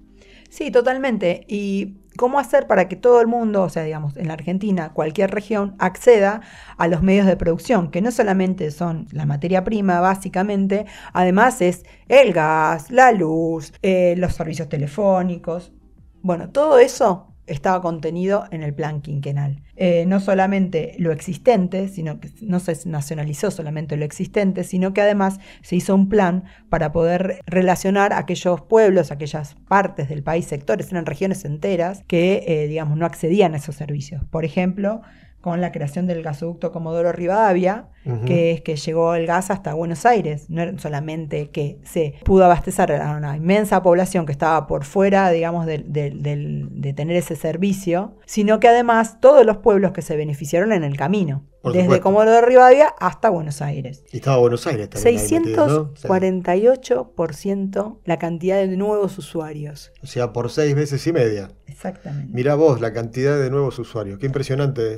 Sí, 0.49 0.69
totalmente. 0.69 1.45
Y 1.47 2.02
cómo 2.17 2.39
hacer 2.39 2.67
para 2.67 2.87
que 2.87 2.95
todo 2.95 3.21
el 3.21 3.27
mundo, 3.27 3.63
o 3.63 3.69
sea, 3.69 3.83
digamos, 3.83 4.17
en 4.17 4.27
la 4.27 4.33
Argentina, 4.33 4.93
cualquier 4.93 5.31
región, 5.31 5.75
acceda 5.79 6.41
a 6.77 6.87
los 6.87 7.01
medios 7.01 7.25
de 7.25 7.37
producción, 7.37 7.91
que 7.91 8.01
no 8.01 8.11
solamente 8.11 8.71
son 8.71 9.07
la 9.11 9.25
materia 9.25 9.63
prima, 9.63 9.99
básicamente, 9.99 10.85
además 11.13 11.61
es 11.61 11.85
el 12.07 12.33
gas, 12.33 12.91
la 12.91 13.11
luz, 13.11 13.73
eh, 13.81 14.15
los 14.17 14.33
servicios 14.33 14.69
telefónicos. 14.69 15.73
Bueno, 16.21 16.49
todo 16.49 16.79
eso 16.79 17.32
estaba 17.47 17.81
contenido 17.81 18.45
en 18.51 18.63
el 18.63 18.73
plan 18.73 19.01
quinquenal. 19.01 19.61
Eh, 19.75 20.05
no 20.05 20.19
solamente 20.19 20.95
lo 20.97 21.11
existente, 21.11 21.87
sino 21.87 22.19
que 22.19 22.29
no 22.41 22.59
se 22.59 22.77
nacionalizó 22.87 23.51
solamente 23.51 23.97
lo 23.97 24.05
existente, 24.05 24.63
sino 24.63 24.93
que 24.93 25.01
además 25.01 25.39
se 25.61 25.75
hizo 25.75 25.95
un 25.95 26.09
plan 26.09 26.45
para 26.69 26.91
poder 26.91 27.41
relacionar 27.45 28.13
aquellos 28.13 28.61
pueblos, 28.61 29.11
aquellas 29.11 29.55
partes 29.67 30.09
del 30.09 30.23
país, 30.23 30.45
sectores, 30.45 30.91
eran 30.91 31.05
regiones 31.05 31.45
enteras 31.45 32.03
que, 32.07 32.43
eh, 32.47 32.67
digamos, 32.67 32.97
no 32.97 33.05
accedían 33.05 33.53
a 33.53 33.57
esos 33.57 33.75
servicios. 33.75 34.23
Por 34.29 34.45
ejemplo, 34.45 35.01
con 35.41 35.59
la 35.59 35.71
creación 35.71 36.07
del 36.07 36.23
gasoducto 36.23 36.71
Comodoro 36.71 37.11
Rivadavia, 37.11 37.89
que 38.25 38.51
es 38.51 38.61
que 38.61 38.75
llegó 38.75 39.15
el 39.15 39.25
gas 39.25 39.51
hasta 39.51 39.73
Buenos 39.73 40.05
Aires. 40.05 40.49
No 40.49 40.61
era 40.61 40.77
solamente 40.77 41.49
que 41.49 41.79
se 41.83 42.15
pudo 42.23 42.45
abastecer 42.45 42.91
a 42.93 43.17
una 43.17 43.37
inmensa 43.37 43.81
población 43.81 44.25
que 44.25 44.31
estaba 44.31 44.67
por 44.67 44.85
fuera, 44.85 45.29
digamos, 45.31 45.65
de, 45.65 45.79
de 45.79 46.93
tener 46.93 47.15
ese 47.15 47.35
servicio, 47.35 48.15
sino 48.25 48.59
que 48.59 48.67
además 48.67 49.19
todos 49.19 49.45
los 49.45 49.57
pueblos 49.57 49.91
que 49.91 50.01
se 50.01 50.15
beneficiaron 50.15 50.71
en 50.71 50.83
el 50.83 50.97
camino 50.97 51.43
desde 51.71 52.01
Comodoro 52.01 52.31
de 52.31 52.41
Rivadavia 52.41 52.93
hasta 52.99 53.29
Buenos 53.29 53.61
Aires. 53.61 54.03
Y 54.11 54.17
estaba 54.17 54.35
Buenos 54.37 54.67
Aires 54.67 54.89
también. 54.89 55.17
648% 55.17 57.99
la 58.03 58.19
cantidad 58.19 58.57
de 58.57 58.67
nuevos 58.75 59.17
usuarios. 59.17 59.93
O 60.01 60.07
sea, 60.07 60.33
por 60.33 60.51
seis 60.51 60.75
veces 60.75 61.07
y 61.07 61.13
media. 61.13 61.51
Exactamente. 61.67 62.33
Mira 62.33 62.55
vos 62.55 62.81
la 62.81 62.91
cantidad 62.91 63.39
de 63.39 63.49
nuevos 63.49 63.79
usuarios. 63.79 64.19
Qué 64.19 64.25
impresionante 64.25 64.97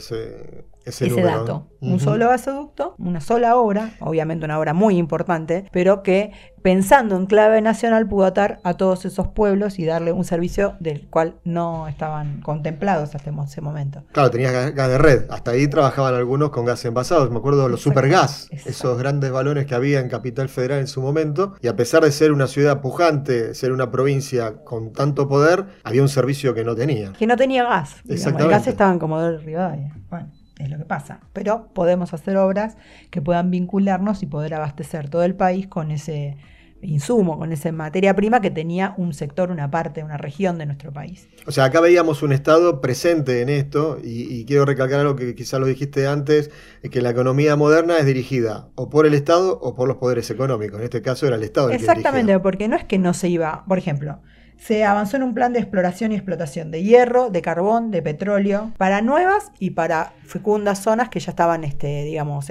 ese, 0.86 1.08
ese, 1.08 1.22
dato. 1.22 1.68
Un 1.82 2.00
solo 2.00 2.30
gasoducto, 2.30 2.96
una 2.98 3.22
sola 3.22 3.58
obra, 3.58 3.92
obviamente 4.00 4.46
una 4.46 4.58
obra 4.58 4.74
muy 4.74 4.98
importante, 4.98 5.70
pero 5.72 6.02
que 6.02 6.32
pensando 6.66 7.16
en 7.16 7.28
clave 7.28 7.62
nacional 7.62 8.08
pudo 8.08 8.26
atar 8.26 8.60
a 8.64 8.74
todos 8.74 9.06
esos 9.06 9.28
pueblos 9.28 9.78
y 9.78 9.86
darle 9.86 10.12
un 10.12 10.24
servicio 10.24 10.78
del 10.80 11.08
cual 11.08 11.36
no 11.44 11.88
estaban 11.88 12.42
contemplados 12.42 13.14
hasta 13.14 13.30
ese 13.30 13.62
momento. 13.62 14.04
Claro, 14.14 14.32
tenías 14.32 14.74
gas 14.74 14.90
de 14.90 14.98
red. 14.98 15.26
Hasta 15.30 15.52
ahí 15.52 15.68
trabajaban 15.68 16.16
algunos 16.16 16.50
con 16.50 16.66
gas 16.66 16.84
envasado. 16.86 17.30
Me 17.30 17.38
acuerdo 17.38 17.66
de 17.66 17.70
los 17.70 17.82
supergas, 17.82 18.48
esos 18.52 18.98
grandes 18.98 19.32
balones 19.32 19.68
que 19.68 19.76
había 19.76 20.00
en 20.00 20.10
Capital 20.10 20.50
Federal 20.50 20.80
en 20.80 20.88
su 20.88 21.04
momento. 21.04 21.54
Y 21.62 21.68
a 21.68 21.76
pesar 21.76 22.04
de 22.04 22.12
ser 22.12 22.32
una 22.32 22.48
ciudad 22.48 22.82
pujante, 22.82 23.54
ser 23.54 23.72
una 23.72 23.92
provincia 23.92 24.64
con 24.64 24.92
tanto 24.92 25.28
poder, 25.28 25.66
había 25.84 26.02
un 26.02 26.10
servicio 26.10 26.56
que 26.56 26.64
no 26.64 26.76
tenía. 26.76 27.14
Que 27.14 27.28
no 27.28 27.38
tenía 27.38 27.64
gas. 27.64 27.98
Exactamente. 28.10 28.44
El 28.46 28.50
gas 28.50 28.66
estaba 28.66 28.92
en 28.92 28.98
Comodoro 28.98 29.38
Rivadavia. 29.38 29.94
Bueno 30.10 30.45
es 30.60 30.70
lo 30.70 30.78
que 30.78 30.86
pasa. 30.86 31.22
Pero 31.34 31.70
podemos 31.74 32.14
hacer 32.14 32.38
obras 32.38 32.78
que 33.10 33.22
puedan 33.22 33.52
vincularnos 33.52 34.24
y 34.24 34.26
poder 34.26 34.54
abastecer 34.54 35.10
todo 35.10 35.24
el 35.24 35.36
país 35.36 35.68
con 35.68 35.92
ese 35.92 36.38
insumo, 36.82 37.38
con 37.38 37.52
esa 37.52 37.72
materia 37.72 38.16
prima 38.16 38.42
que 38.42 38.52
tenía 38.52 38.94
un 38.98 39.14
sector, 39.14 39.52
una 39.52 39.72
parte, 39.72 40.04
una 40.04 40.18
región 40.18 40.58
de 40.58 40.66
nuestro 40.66 40.92
país. 40.92 41.28
O 41.46 41.52
sea, 41.52 41.66
acá 41.66 41.82
veíamos 41.82 42.22
un 42.24 42.32
Estado 42.32 42.82
presente 42.82 43.42
en 43.42 43.50
esto 43.50 43.98
y, 44.04 44.46
quiero 44.46 44.66
recalcar 44.66 45.00
algo 45.00 45.16
que 45.16 45.36
quizás 45.36 45.60
lo 45.60 45.66
dijiste 45.66 46.08
antes, 46.08 46.52
es 46.84 46.90
que 46.90 47.02
la 47.02 47.10
economía 47.10 47.56
moderna 47.56 47.98
es 47.98 48.06
dirigida 48.06 48.70
o 48.76 48.90
por 48.90 49.06
el 49.06 49.14
Estado 49.14 49.60
o 49.60 49.76
por 49.76 49.88
los 49.88 49.98
poderes 49.98 50.30
económicos. 50.30 50.80
En 50.80 50.86
este 50.86 51.02
caso 51.02 51.26
era 51.28 51.36
el 51.36 51.44
Estado. 51.44 51.70
El 51.70 51.76
Exactamente, 51.76 52.40
porque 52.40 52.68
no 52.68 52.76
es 52.76 52.84
que 52.84 53.00
no 53.00 53.14
se 53.14 53.30
iba, 53.30 53.64
por 53.68 53.78
ejemplo, 53.78 54.20
se 54.58 54.84
avanzó 54.84 55.18
en 55.18 55.24
un 55.24 55.34
plan 55.34 55.54
de 55.54 55.60
exploración 55.60 56.12
y 56.12 56.16
explotación 56.16 56.72
de 56.72 56.84
hierro, 56.84 57.30
de 57.30 57.42
carbón, 57.42 57.92
de 57.92 58.02
petróleo, 58.02 58.72
para 58.78 59.02
nuevas 59.02 59.52
y 59.60 59.72
para 59.72 60.14
fecundas 60.26 60.80
zonas 60.80 61.10
que 61.10 61.20
ya 61.20 61.32
estaban, 61.32 61.64
este, 61.64 62.04
digamos, 62.04 62.48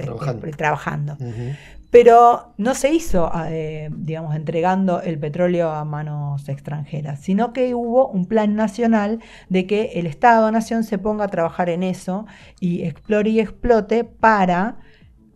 trabajando. 0.57 1.13
Este, 1.15 1.57
pero 1.95 2.53
no 2.57 2.75
se 2.75 2.93
hizo, 2.93 3.31
eh, 3.47 3.89
digamos, 3.93 4.35
entregando 4.35 5.01
el 5.01 5.17
petróleo 5.17 5.71
a 5.71 5.85
manos 5.85 6.49
extranjeras, 6.49 7.21
sino 7.21 7.53
que 7.53 7.73
hubo 7.73 8.09
un 8.09 8.27
plan 8.27 8.57
nacional 8.57 9.21
de 9.49 9.69
que 9.69 9.93
el 9.95 10.07
Estado-Nación 10.07 10.83
se 10.83 10.99
ponga 10.99 11.27
a 11.27 11.29
trabajar 11.29 11.71
en 11.71 11.85
eso 11.85 12.27
y 12.59 12.83
explore 12.83 13.31
y 13.31 13.39
explote 13.39 14.03
para 14.03 14.79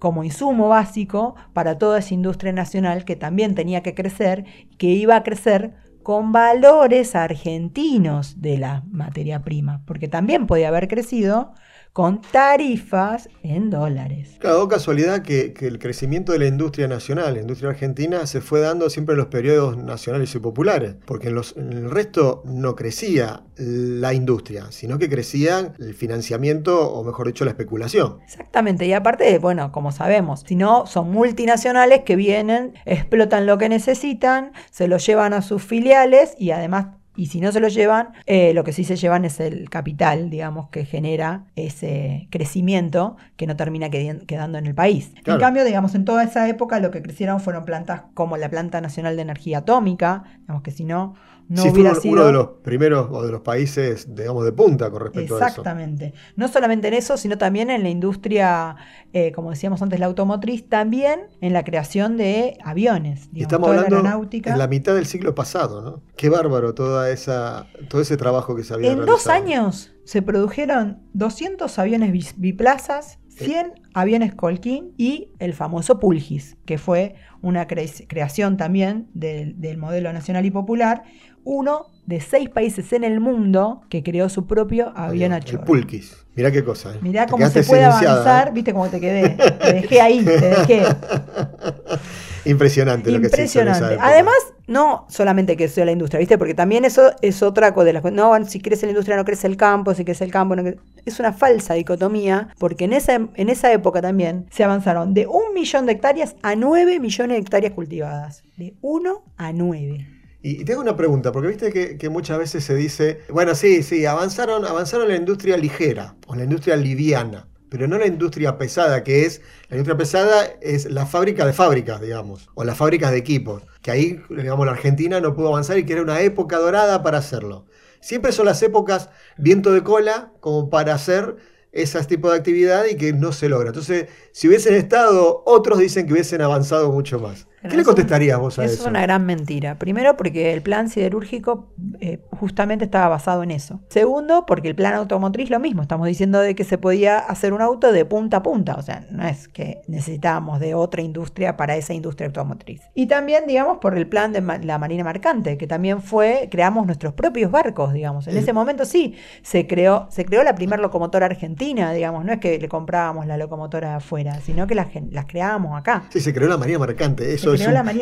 como 0.01 0.25
insumo 0.25 0.69
básico 0.69 1.37
para 1.53 1.79
toda 1.79 2.01
esa 2.01 2.15
industria 2.15 2.53
nacional 2.53 3.05
que 3.05 3.15
también 3.15 3.55
tenía 3.55 3.85
que 3.85 3.95
crecer, 3.95 4.45
que 4.79 4.89
iba 4.89 5.15
a 5.15 5.23
crecer 5.23 5.75
con 6.09 6.33
valores 6.33 7.15
argentinos 7.15 8.41
de 8.41 8.57
la 8.57 8.83
materia 8.91 9.43
prima, 9.43 9.83
porque 9.85 10.09
también 10.09 10.47
podía 10.47 10.69
haber 10.69 10.89
crecido 10.89 11.53
con 11.99 12.21
tarifas 12.21 13.29
en 13.43 13.71
dólares. 13.71 14.37
Claro, 14.39 14.69
casualidad 14.69 15.23
que, 15.23 15.53
que, 15.53 15.67
el 15.67 15.81
crecimiento 15.81 16.31
de 16.31 16.39
la 16.39 16.47
industria 16.47 16.87
nacional, 16.87 17.35
la 17.35 17.41
industria 17.41 17.71
argentina, 17.71 18.25
se 18.29 18.41
fue 18.41 18.61
dando 18.61 18.89
siempre 18.89 19.15
en 19.15 19.19
los 19.19 19.27
periodos 19.27 19.77
nacionales 19.77 20.33
y 20.33 20.39
populares, 20.39 20.95
porque 21.07 21.27
en, 21.27 21.35
los, 21.35 21.57
en 21.57 21.73
el 21.73 21.91
resto 21.91 22.45
no 22.45 22.77
crecía 22.77 23.43
la 23.57 24.15
industria, 24.15 24.67
sino 24.71 24.97
que 25.01 25.09
crecía 25.09 25.75
el 25.77 25.93
financiamiento, 25.93 26.89
o 26.89 27.03
mejor 27.03 27.27
dicho, 27.27 27.45
la 27.45 27.51
especulación. 27.51 28.19
Exactamente, 28.25 28.87
y 28.87 28.93
aparte, 28.93 29.37
bueno, 29.41 29.73
como 29.73 29.91
sabemos, 29.91 30.45
si 30.47 30.55
no, 30.55 30.87
son 30.87 31.11
multinacionales 31.11 32.05
que 32.05 32.15
vienen, 32.15 32.75
explotan 32.85 33.45
lo 33.45 33.59
que 33.59 33.69
necesitan, 33.69 34.53
se 34.71 34.87
lo 34.87 34.99
llevan 34.99 35.33
a 35.33 35.43
sus 35.43 35.65
filiales 35.65 36.37
y 36.39 36.53
además 36.53 36.98
y 37.19 37.27
si 37.27 37.41
no 37.41 37.51
se 37.51 37.59
lo 37.59 37.67
llevan, 37.67 38.13
eh, 38.27 38.55
lo 38.55 38.63
que 38.63 38.73
sí 38.73 38.85
se 38.85 38.95
llevan 38.95 39.25
es 39.25 39.41
el 39.41 39.69
capital, 39.71 40.31
digamos, 40.31 40.69
que 40.71 40.85
genera 40.85 41.47
ese 41.57 42.29
crecimiento 42.31 43.17
que 43.37 43.49
no 43.49 43.57
termina 43.57 43.91
quedando 43.91 44.57
en 44.57 44.67
el 44.67 44.75
país. 44.77 45.11
En 45.27 45.39
cambio, 45.39 45.65
digamos, 45.65 45.97
en 45.97 46.05
toda 46.05 46.23
esa 46.23 46.49
época 46.49 46.79
lo 46.79 46.93
que 46.93 47.03
crecieron 47.03 47.41
fueron 47.41 47.65
plantas 47.65 48.03
como 48.15 48.37
la 48.37 48.49
Planta 48.49 48.81
Nacional 48.81 49.17
de 49.17 49.23
Energía 49.23 49.59
Atómica, 49.59 50.23
digamos 50.43 50.63
que 50.63 50.71
si 50.71 50.85
no, 50.85 51.17
no 51.49 51.63
sí, 51.63 51.71
hubiera 51.71 51.95
sido... 51.95 52.13
uno 52.13 52.27
de 52.27 52.33
los 52.33 52.49
primeros 52.63 53.09
o 53.11 53.23
de 53.25 53.33
los 53.33 53.41
países, 53.41 54.15
digamos, 54.15 54.45
de 54.45 54.53
punta 54.53 54.91
con 54.91 55.01
respecto 55.01 55.35
a 55.35 55.39
eso. 55.39 55.47
Exactamente. 55.47 56.13
No 56.37 56.49
solamente 56.49 56.89
en 56.89 56.95
eso, 56.95 57.17
sino 57.17 57.39
también 57.39 57.71
en 57.71 57.83
la 57.83 57.89
industria, 57.89 58.77
eh, 59.13 59.33
como 59.33 59.51
decíamos 59.51 59.81
antes, 59.81 59.99
la 59.99 60.07
automotriz, 60.07 60.69
también 60.69 61.29
en 61.41 61.53
la 61.53 61.65
creación 61.65 62.17
de 62.17 62.59
aviones. 62.63 63.33
Digamos, 63.33 63.53
Estamos 63.53 63.69
hablando 63.71 64.03
la 64.03 64.53
en 64.53 64.59
la 64.59 64.69
mitad 64.69 64.95
del 64.95 65.07
siglo 65.07 65.35
pasado, 65.35 65.83
¿no? 65.83 66.03
Qué 66.17 66.29
bárbaro 66.29 66.75
toda 66.75 67.11
esa, 67.11 67.67
todo 67.89 68.03
ese 68.03 68.17
trabajo 68.17 68.55
que 68.55 68.65
se 68.65 68.75
había 68.75 68.93
En 68.93 69.07
dos 69.07 69.27
años 69.27 69.93
se 70.05 70.23
produjeron 70.23 71.03
200 71.15 71.79
aviones 71.79 72.35
biplazas, 72.37 73.19
100 73.29 73.75
aviones 73.95 74.35
Colquín 74.35 74.93
y 74.97 75.31
el 75.39 75.55
famoso 75.55 76.01
Pulgis, 76.01 76.57
que 76.65 76.79
fue 76.79 77.15
una 77.41 77.67
creación 77.67 78.57
también 78.57 79.09
del, 79.15 79.61
del 79.61 79.79
modelo 79.79 80.13
nacional 80.13 80.45
y 80.45 80.51
popular, 80.51 81.05
uno 81.49 81.87
de 82.05 82.21
seis 82.21 82.51
países 82.51 82.93
en 82.93 83.05
el 83.05 83.21
mundo 83.21 83.81
que 83.89 84.03
creó 84.03 84.29
su 84.29 84.47
propio 84.47 84.93
avión 84.95 85.33
a 85.33 85.41
chorro. 85.41 85.63
El 85.63 85.67
Pulquis. 85.67 86.15
Mirá 86.37 86.53
qué 86.53 86.63
cosa. 86.63 86.95
¿eh? 86.95 86.99
Mirá 87.01 87.27
cómo 87.27 87.49
se 87.49 87.63
puede 87.63 87.85
avanzar. 87.85 88.49
¿eh? 88.49 88.51
¿Viste 88.53 88.75
cómo 88.75 88.89
te 88.89 89.01
quedé? 89.01 89.31
Te 89.31 89.73
dejé 89.73 90.01
ahí, 90.03 90.23
te 90.23 90.39
dejé. 90.39 90.83
Impresionante 92.45 93.11
lo 93.11 93.21
que 93.21 93.31
se 93.31 93.45
hizo 93.45 93.61
en 93.61 93.69
esa 93.69 93.97
Además, 93.99 94.37
no 94.67 95.07
solamente 95.09 95.57
que 95.57 95.69
sea 95.69 95.87
la 95.87 95.93
industria, 95.93 96.19
¿viste? 96.19 96.37
Porque 96.37 96.53
también 96.53 96.85
eso 96.85 97.13
es 97.23 97.43
otra 97.43 97.73
cosa 97.73 97.87
de 97.87 97.93
las 97.95 98.05
No, 98.05 98.45
si 98.45 98.61
crece 98.61 98.85
la 98.85 98.91
industria 98.91 99.17
no 99.17 99.25
crece 99.25 99.47
el 99.47 99.57
campo, 99.57 99.95
si 99.95 100.05
crece 100.05 100.25
el 100.25 100.31
campo 100.31 100.55
no 100.55 100.63
crece... 100.63 100.79
Es 101.07 101.19
una 101.19 101.33
falsa 101.33 101.75
dicotomía, 101.75 102.49
porque 102.59 102.85
en 102.85 102.93
esa, 102.93 103.15
en 103.15 103.49
esa 103.49 103.73
época 103.73 104.03
también 104.03 104.47
se 104.51 104.65
avanzaron 104.65 105.15
de 105.15 105.27
un 105.27 105.55
millón 105.55 105.87
de 105.87 105.93
hectáreas 105.93 106.37
a 106.43 106.57
nueve 106.57 107.01
millones 107.01 107.37
de 107.37 107.41
hectáreas 107.41 107.73
cultivadas. 107.73 108.43
De 108.59 108.75
uno 108.83 109.23
a 109.39 109.53
nueve. 109.53 110.18
Y, 110.41 110.65
tengo 110.65 110.81
una 110.81 110.97
pregunta, 110.97 111.33
porque 111.33 111.49
viste 111.49 111.99
que, 111.99 112.09
muchas 112.09 112.39
veces 112.39 112.65
se 112.65 112.75
dice, 112.75 113.21
bueno, 113.29 113.55
sí, 113.55 113.83
sí, 113.83 114.07
avanzaron, 114.07 114.65
avanzaron 114.65 115.09
la 115.09 115.17
industria 115.17 115.57
ligera 115.57 116.15
o 116.29 116.37
la 116.37 116.45
industria 116.45 116.77
liviana, 116.77 117.49
pero 117.69 117.89
no 117.89 117.99
la 117.99 118.07
industria 118.07 118.57
pesada, 118.57 119.03
que 119.03 119.25
es, 119.25 119.41
la 119.69 119.77
industria 119.77 119.97
pesada 119.97 120.45
es 120.61 120.91
la 120.91 121.07
fábrica 121.07 121.45
de 121.45 121.53
fábricas, 121.53 122.01
digamos, 122.01 122.51
o 122.55 122.63
las 122.63 122.77
fábricas 122.77 123.11
de 123.11 123.19
equipos, 123.19 123.65
que 123.83 123.91
ahí, 123.91 124.23
digamos, 124.31 124.65
la 124.65 124.73
Argentina 124.73 125.21
no 125.21 125.35
pudo 125.35 125.49
avanzar 125.49 125.77
y 125.77 125.85
que 125.85 125.95
era 125.95 126.03
una 126.03 126.21
época 126.21 126.59
dorada 126.59 127.03
para 127.03 127.19
hacerlo. 127.19 127.67
Siempre 128.01 128.31
son 128.31 128.47
las 128.47 128.63
épocas 128.63 129.11
viento 129.39 129.73
de 129.73 129.83
cola 129.83 130.33
como 130.39 130.71
para 130.71 130.95
hacer 130.95 131.35
ese 131.73 132.03
tipo 132.05 132.31
de 132.31 132.37
actividad 132.37 132.85
y 132.87 132.97
que 132.97 133.13
no 133.13 133.33
se 133.33 133.49
logra. 133.49 133.69
Entonces, 133.69 134.07
si 134.31 134.47
hubiesen 134.47 134.75
estado, 134.75 135.43
otros 135.47 135.81
dicen 135.81 136.07
que 136.07 136.13
hubiesen 136.13 136.43
avanzado 136.43 136.93
mucho 136.93 137.19
más. 137.19 137.48
¿Qué 137.63 137.77
le 137.77 137.85
contestarías 137.85 138.39
vos 138.39 138.59
a 138.59 138.65
eso? 138.65 138.83
Es 138.83 138.87
una 138.87 139.03
gran 139.03 139.27
mentira. 139.27 139.79
Primero, 139.79 140.17
porque 140.17 140.53
el 140.53 140.63
plan 140.63 140.89
siderúrgico 140.89 141.73
eh, 142.01 142.21
justamente 142.31 142.85
estaba 142.85 143.09
basado 143.09 143.43
en 143.43 143.51
eso. 143.51 143.81
Segundo, 143.89 144.47
porque 144.47 144.69
el 144.69 144.75
plan 144.75 144.95
automotriz 144.95 145.51
lo 145.51 145.59
mismo. 145.59 145.83
Estamos 145.83 146.07
diciendo 146.07 146.41
de 146.41 146.55
que 146.55 146.65
se 146.65 146.79
podía 146.79 147.19
hacer 147.19 147.53
un 147.53 147.61
auto 147.61 147.93
de 147.93 148.05
punta 148.05 148.39
a 148.39 148.43
punta. 148.43 148.77
O 148.77 148.83
sea, 148.83 149.07
no 149.11 149.27
es 149.27 149.49
que 149.49 149.83
necesitábamos 149.89 150.61
de 150.61 150.75
otra 150.75 151.03
industria 151.03 151.57
para 151.57 151.77
esa 151.77 151.95
industria 151.95 152.27
automotriz. 152.29 152.83
Y 152.95 153.07
también, 153.07 153.45
digamos, 153.47 153.79
por 153.79 153.97
el 153.97 154.07
plan 154.07 154.33
de 154.33 154.41
la 154.41 154.79
Marina 154.79 155.03
Mercante, 155.03 155.59
que 155.59 155.67
también 155.67 156.01
fue, 156.01 156.49
creamos 156.51 156.87
nuestros 156.87 157.15
propios 157.15 157.51
barcos, 157.51 157.93
digamos. 157.93 158.29
En 158.29 158.37
ese 158.37 158.53
momento 158.53 158.85
sí, 158.85 159.17
se 159.43 159.67
creó, 159.67 160.07
se 160.11 160.25
creó 160.25 160.45
la 160.45 160.55
primera 160.55 160.81
locomotora 160.81 161.27
argentina, 161.27 161.93
digamos. 161.93 162.25
No 162.25 162.33
es 162.33 162.39
que 162.39 162.59
le 162.59 162.69
comprábamos 162.69 163.27
la 163.27 163.37
locomotora 163.37 163.97
afuera, 163.97 164.41
sino 164.41 164.67
que 164.67 164.75
las, 164.75 164.89
las 165.11 165.27
creábamos 165.27 165.77
acá. 165.79 166.05
Sí, 166.11 166.21
se 166.21 166.33
creó 166.33 166.49
la 166.49 166.57
Marina 166.57 166.79
Mercante. 166.79 167.35
Eso 167.35 167.48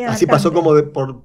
así 0.07 0.25
pasó 0.25 0.53
como, 0.53 0.73
por, 0.91 1.23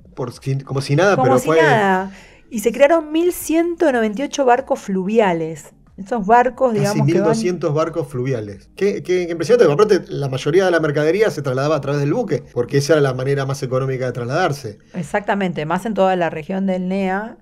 como 0.64 0.80
si 0.80 0.96
nada, 0.96 1.16
como 1.16 1.24
pero 1.24 1.38
si 1.38 1.50
Nada. 1.50 2.10
Y 2.50 2.60
se 2.60 2.70
crearon 2.70 3.12
1.198 3.14 4.44
barcos 4.44 4.80
fluviales. 4.80 5.72
Esos 5.96 6.26
barcos, 6.26 6.72
digamos. 6.72 7.06
Casi 7.06 7.48
1.200 7.50 7.74
barcos 7.74 8.08
fluviales. 8.08 8.70
Qué, 8.76 9.02
qué, 9.02 9.28
impresionante. 9.30 9.70
Aparte, 9.70 10.00
la 10.08 10.28
mayoría 10.28 10.64
de 10.64 10.70
la 10.70 10.80
mercadería 10.80 11.30
se 11.30 11.42
trasladaba 11.42 11.76
a 11.76 11.80
través 11.80 12.00
del 12.00 12.14
buque, 12.14 12.42
porque 12.52 12.78
esa 12.78 12.94
era 12.94 13.02
la 13.02 13.14
manera 13.14 13.44
más 13.44 13.62
económica 13.62 14.06
de 14.06 14.12
trasladarse. 14.12 14.78
Exactamente, 14.94 15.66
más 15.66 15.84
en 15.84 15.94
toda 15.94 16.16
la 16.16 16.30
región 16.30 16.66
del 16.66 16.88
NEA, 16.88 17.36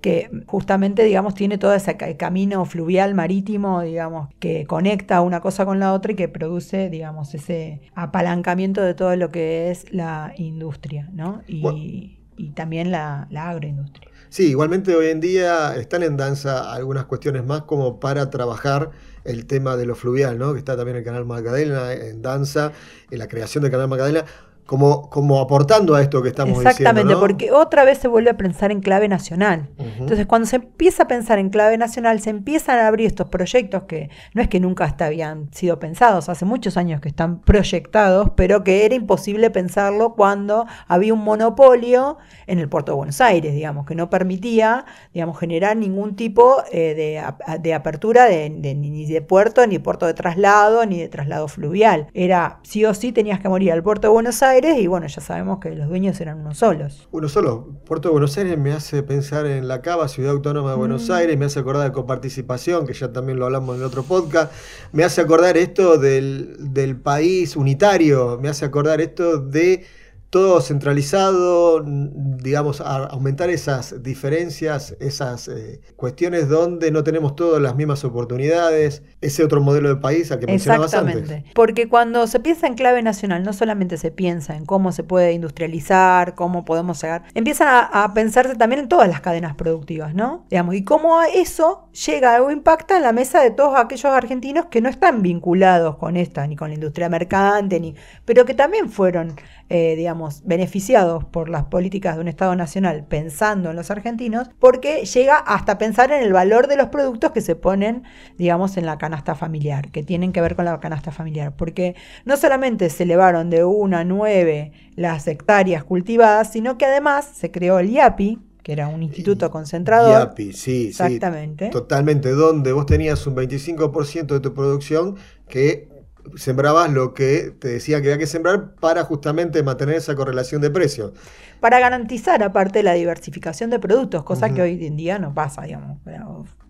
que 0.00 0.30
justamente, 0.46 1.04
digamos, 1.04 1.34
tiene 1.34 1.58
todo 1.58 1.74
ese 1.74 1.96
camino 2.16 2.64
fluvial 2.64 3.14
marítimo, 3.14 3.82
digamos, 3.82 4.28
que 4.38 4.64
conecta 4.66 5.20
una 5.20 5.40
cosa 5.40 5.66
con 5.66 5.78
la 5.78 5.92
otra 5.92 6.12
y 6.12 6.16
que 6.16 6.28
produce, 6.28 6.88
digamos, 6.88 7.34
ese 7.34 7.82
apalancamiento 7.94 8.80
de 8.80 8.94
todo 8.94 9.16
lo 9.16 9.30
que 9.30 9.70
es 9.70 9.92
la 9.92 10.32
industria, 10.36 11.08
¿no? 11.12 11.42
Y, 11.46 12.18
también 12.56 12.90
la 12.90 13.28
agroindustria. 13.34 14.11
Sí, 14.32 14.48
igualmente 14.48 14.96
hoy 14.96 15.08
en 15.08 15.20
día 15.20 15.76
están 15.76 16.02
en 16.02 16.16
danza 16.16 16.72
algunas 16.72 17.04
cuestiones 17.04 17.44
más 17.44 17.64
como 17.64 18.00
para 18.00 18.30
trabajar 18.30 18.90
el 19.24 19.44
tema 19.44 19.76
de 19.76 19.84
lo 19.84 19.94
fluvial, 19.94 20.38
¿no? 20.38 20.54
Que 20.54 20.58
está 20.58 20.74
también 20.74 20.96
el 20.96 21.04
canal 21.04 21.26
Magdalena 21.26 21.92
en 21.92 22.22
danza, 22.22 22.72
en 23.10 23.18
la 23.18 23.28
creación 23.28 23.60
del 23.60 23.70
canal 23.70 23.88
Magdalena 23.88 24.24
como, 24.66 25.10
como 25.10 25.40
aportando 25.40 25.94
a 25.94 26.02
esto 26.02 26.22
que 26.22 26.28
estamos 26.28 26.58
diciendo. 26.58 26.70
Exactamente, 26.70 27.16
porque 27.16 27.52
otra 27.52 27.84
vez 27.84 27.98
se 27.98 28.08
vuelve 28.08 28.30
a 28.30 28.36
pensar 28.36 28.70
en 28.70 28.80
clave 28.80 29.08
nacional. 29.08 29.68
Entonces, 29.78 30.26
cuando 30.26 30.46
se 30.46 30.56
empieza 30.56 31.02
a 31.02 31.08
pensar 31.08 31.38
en 31.38 31.50
clave 31.50 31.76
nacional, 31.76 32.20
se 32.20 32.30
empiezan 32.30 32.78
a 32.78 32.86
abrir 32.86 33.06
estos 33.06 33.28
proyectos 33.28 33.82
que 33.84 34.10
no 34.34 34.42
es 34.42 34.48
que 34.48 34.60
nunca 34.60 34.84
hasta 34.84 35.06
habían 35.06 35.52
sido 35.52 35.78
pensados, 35.78 36.28
hace 36.28 36.44
muchos 36.44 36.76
años 36.76 37.00
que 37.00 37.08
están 37.08 37.40
proyectados, 37.40 38.30
pero 38.36 38.62
que 38.62 38.86
era 38.86 38.94
imposible 38.94 39.50
pensarlo 39.50 40.14
cuando 40.14 40.66
había 40.86 41.12
un 41.12 41.24
monopolio 41.24 42.18
en 42.46 42.58
el 42.58 42.68
puerto 42.68 42.92
de 42.92 42.96
Buenos 42.96 43.20
Aires, 43.20 43.52
digamos, 43.52 43.84
que 43.84 43.94
no 43.94 44.10
permitía, 44.10 44.86
digamos, 45.12 45.38
generar 45.38 45.76
ningún 45.76 46.16
tipo 46.16 46.62
eh, 46.70 46.94
de, 46.94 47.58
de, 47.58 47.74
apertura 47.74 48.26
de, 48.26 48.48
ni 48.48 49.06
de 49.06 49.22
puerto, 49.22 49.66
ni 49.66 49.78
puerto 49.78 50.06
de 50.06 50.14
traslado, 50.14 50.86
ni 50.86 50.98
de 50.98 51.08
traslado 51.08 51.48
fluvial. 51.48 52.06
Era 52.14 52.60
sí 52.62 52.84
o 52.84 52.94
sí 52.94 53.12
tenías 53.12 53.40
que 53.40 53.48
morir 53.48 53.72
al 53.72 53.82
puerto 53.82 54.08
de 54.08 54.12
Buenos 54.12 54.42
Aires 54.42 54.61
y 54.64 54.86
bueno, 54.86 55.06
ya 55.06 55.20
sabemos 55.20 55.58
que 55.58 55.70
los 55.74 55.88
dueños 55.88 56.20
eran 56.20 56.40
unos 56.40 56.58
solos. 56.58 57.08
Uno 57.10 57.28
solo. 57.28 57.80
Puerto 57.84 58.08
de 58.08 58.12
Buenos 58.12 58.36
Aires 58.38 58.56
me 58.56 58.72
hace 58.72 59.02
pensar 59.02 59.46
en 59.46 59.66
la 59.66 59.82
Cava, 59.82 60.06
Ciudad 60.08 60.32
Autónoma 60.32 60.70
de 60.70 60.76
Buenos 60.76 61.08
mm. 61.08 61.12
Aires, 61.12 61.38
me 61.38 61.46
hace 61.46 61.60
acordar 61.60 61.84
de 61.84 61.92
coparticipación, 61.92 62.86
que 62.86 62.92
ya 62.92 63.12
también 63.12 63.38
lo 63.38 63.46
hablamos 63.46 63.74
en 63.74 63.80
el 63.82 63.86
otro 63.86 64.04
podcast, 64.04 64.52
me 64.92 65.02
hace 65.04 65.20
acordar 65.20 65.56
esto 65.56 65.98
del, 65.98 66.54
del 66.58 66.96
país 66.96 67.56
unitario, 67.56 68.38
me 68.40 68.48
hace 68.48 68.64
acordar 68.64 69.00
esto 69.00 69.38
de 69.38 69.84
todo 70.32 70.62
centralizado, 70.62 71.84
digamos, 71.84 72.80
a 72.80 73.04
aumentar 73.04 73.50
esas 73.50 74.02
diferencias, 74.02 74.96
esas 74.98 75.48
eh, 75.48 75.82
cuestiones 75.94 76.48
donde 76.48 76.90
no 76.90 77.04
tenemos 77.04 77.36
todas 77.36 77.60
las 77.60 77.76
mismas 77.76 78.02
oportunidades, 78.02 79.02
ese 79.20 79.44
otro 79.44 79.60
modelo 79.60 79.90
de 79.90 79.96
país 79.96 80.32
al 80.32 80.38
que 80.38 80.46
mencionabas 80.46 80.94
Exactamente. 80.94 81.44
Porque 81.54 81.86
cuando 81.86 82.26
se 82.26 82.40
piensa 82.40 82.66
en 82.66 82.76
clave 82.76 83.02
nacional, 83.02 83.42
no 83.42 83.52
solamente 83.52 83.98
se 83.98 84.10
piensa 84.10 84.56
en 84.56 84.64
cómo 84.64 84.90
se 84.92 85.02
puede 85.02 85.34
industrializar, 85.34 86.34
cómo 86.34 86.64
podemos 86.64 87.02
llegar, 87.02 87.24
empiezan 87.34 87.68
a, 87.68 87.80
a 88.04 88.14
pensarse 88.14 88.54
también 88.54 88.80
en 88.80 88.88
todas 88.88 89.10
las 89.10 89.20
cadenas 89.20 89.54
productivas, 89.54 90.14
¿no? 90.14 90.46
Digamos, 90.48 90.76
y 90.76 90.82
cómo 90.82 91.20
eso 91.22 91.90
llega 92.06 92.42
o 92.42 92.50
impacta 92.50 92.96
en 92.96 93.02
la 93.02 93.12
mesa 93.12 93.42
de 93.42 93.50
todos 93.50 93.78
aquellos 93.78 94.06
argentinos 94.06 94.64
que 94.70 94.80
no 94.80 94.88
están 94.88 95.20
vinculados 95.20 95.98
con 95.98 96.16
esta, 96.16 96.46
ni 96.46 96.56
con 96.56 96.68
la 96.68 96.74
industria 96.76 97.10
mercante, 97.10 97.78
ni, 97.78 97.94
pero 98.24 98.46
que 98.46 98.54
también 98.54 98.88
fueron 98.88 99.36
eh, 99.74 99.96
digamos, 99.96 100.42
beneficiados 100.44 101.24
por 101.24 101.48
las 101.48 101.64
políticas 101.64 102.16
de 102.16 102.20
un 102.20 102.28
Estado 102.28 102.54
nacional 102.54 103.06
pensando 103.08 103.70
en 103.70 103.76
los 103.76 103.90
argentinos, 103.90 104.50
porque 104.58 105.06
llega 105.06 105.38
hasta 105.38 105.78
pensar 105.78 106.12
en 106.12 106.22
el 106.22 106.34
valor 106.34 106.66
de 106.66 106.76
los 106.76 106.88
productos 106.88 107.30
que 107.30 107.40
se 107.40 107.56
ponen, 107.56 108.02
digamos, 108.36 108.76
en 108.76 108.84
la 108.84 108.98
canasta 108.98 109.34
familiar, 109.34 109.90
que 109.90 110.02
tienen 110.02 110.32
que 110.32 110.42
ver 110.42 110.56
con 110.56 110.66
la 110.66 110.78
canasta 110.78 111.10
familiar, 111.10 111.56
porque 111.56 111.96
no 112.26 112.36
solamente 112.36 112.90
se 112.90 113.04
elevaron 113.04 113.48
de 113.48 113.64
1 113.64 113.96
a 113.96 114.04
9 114.04 114.72
las 114.94 115.26
hectáreas 115.26 115.84
cultivadas, 115.84 116.52
sino 116.52 116.76
que 116.76 116.84
además 116.84 117.30
se 117.34 117.50
creó 117.50 117.78
el 117.78 117.88
IAPI, 117.88 118.40
que 118.62 118.72
era 118.72 118.88
un 118.88 119.02
instituto 119.02 119.50
concentrador. 119.50 120.20
IAPI, 120.20 120.52
sí, 120.52 120.88
Exactamente. 120.88 121.64
sí. 121.64 121.70
Totalmente, 121.70 122.30
donde 122.32 122.72
vos 122.72 122.84
tenías 122.84 123.26
un 123.26 123.36
25% 123.36 124.26
de 124.26 124.40
tu 124.40 124.52
producción 124.52 125.16
que 125.48 125.88
sembrabas 126.36 126.90
lo 126.92 127.14
que 127.14 127.54
te 127.58 127.68
decía 127.68 128.00
que 128.00 128.08
había 128.08 128.18
que 128.18 128.26
sembrar 128.26 128.74
para 128.76 129.04
justamente 129.04 129.62
mantener 129.62 129.96
esa 129.96 130.14
correlación 130.14 130.62
de 130.62 130.70
precios. 130.70 131.12
Para 131.60 131.78
garantizar 131.78 132.42
aparte 132.42 132.82
la 132.82 132.94
diversificación 132.94 133.70
de 133.70 133.78
productos, 133.78 134.24
cosa 134.24 134.52
que 134.52 134.62
hoy 134.62 134.84
en 134.84 134.96
día 134.96 135.18
no 135.18 135.32
pasa, 135.32 135.62
digamos. 135.62 135.98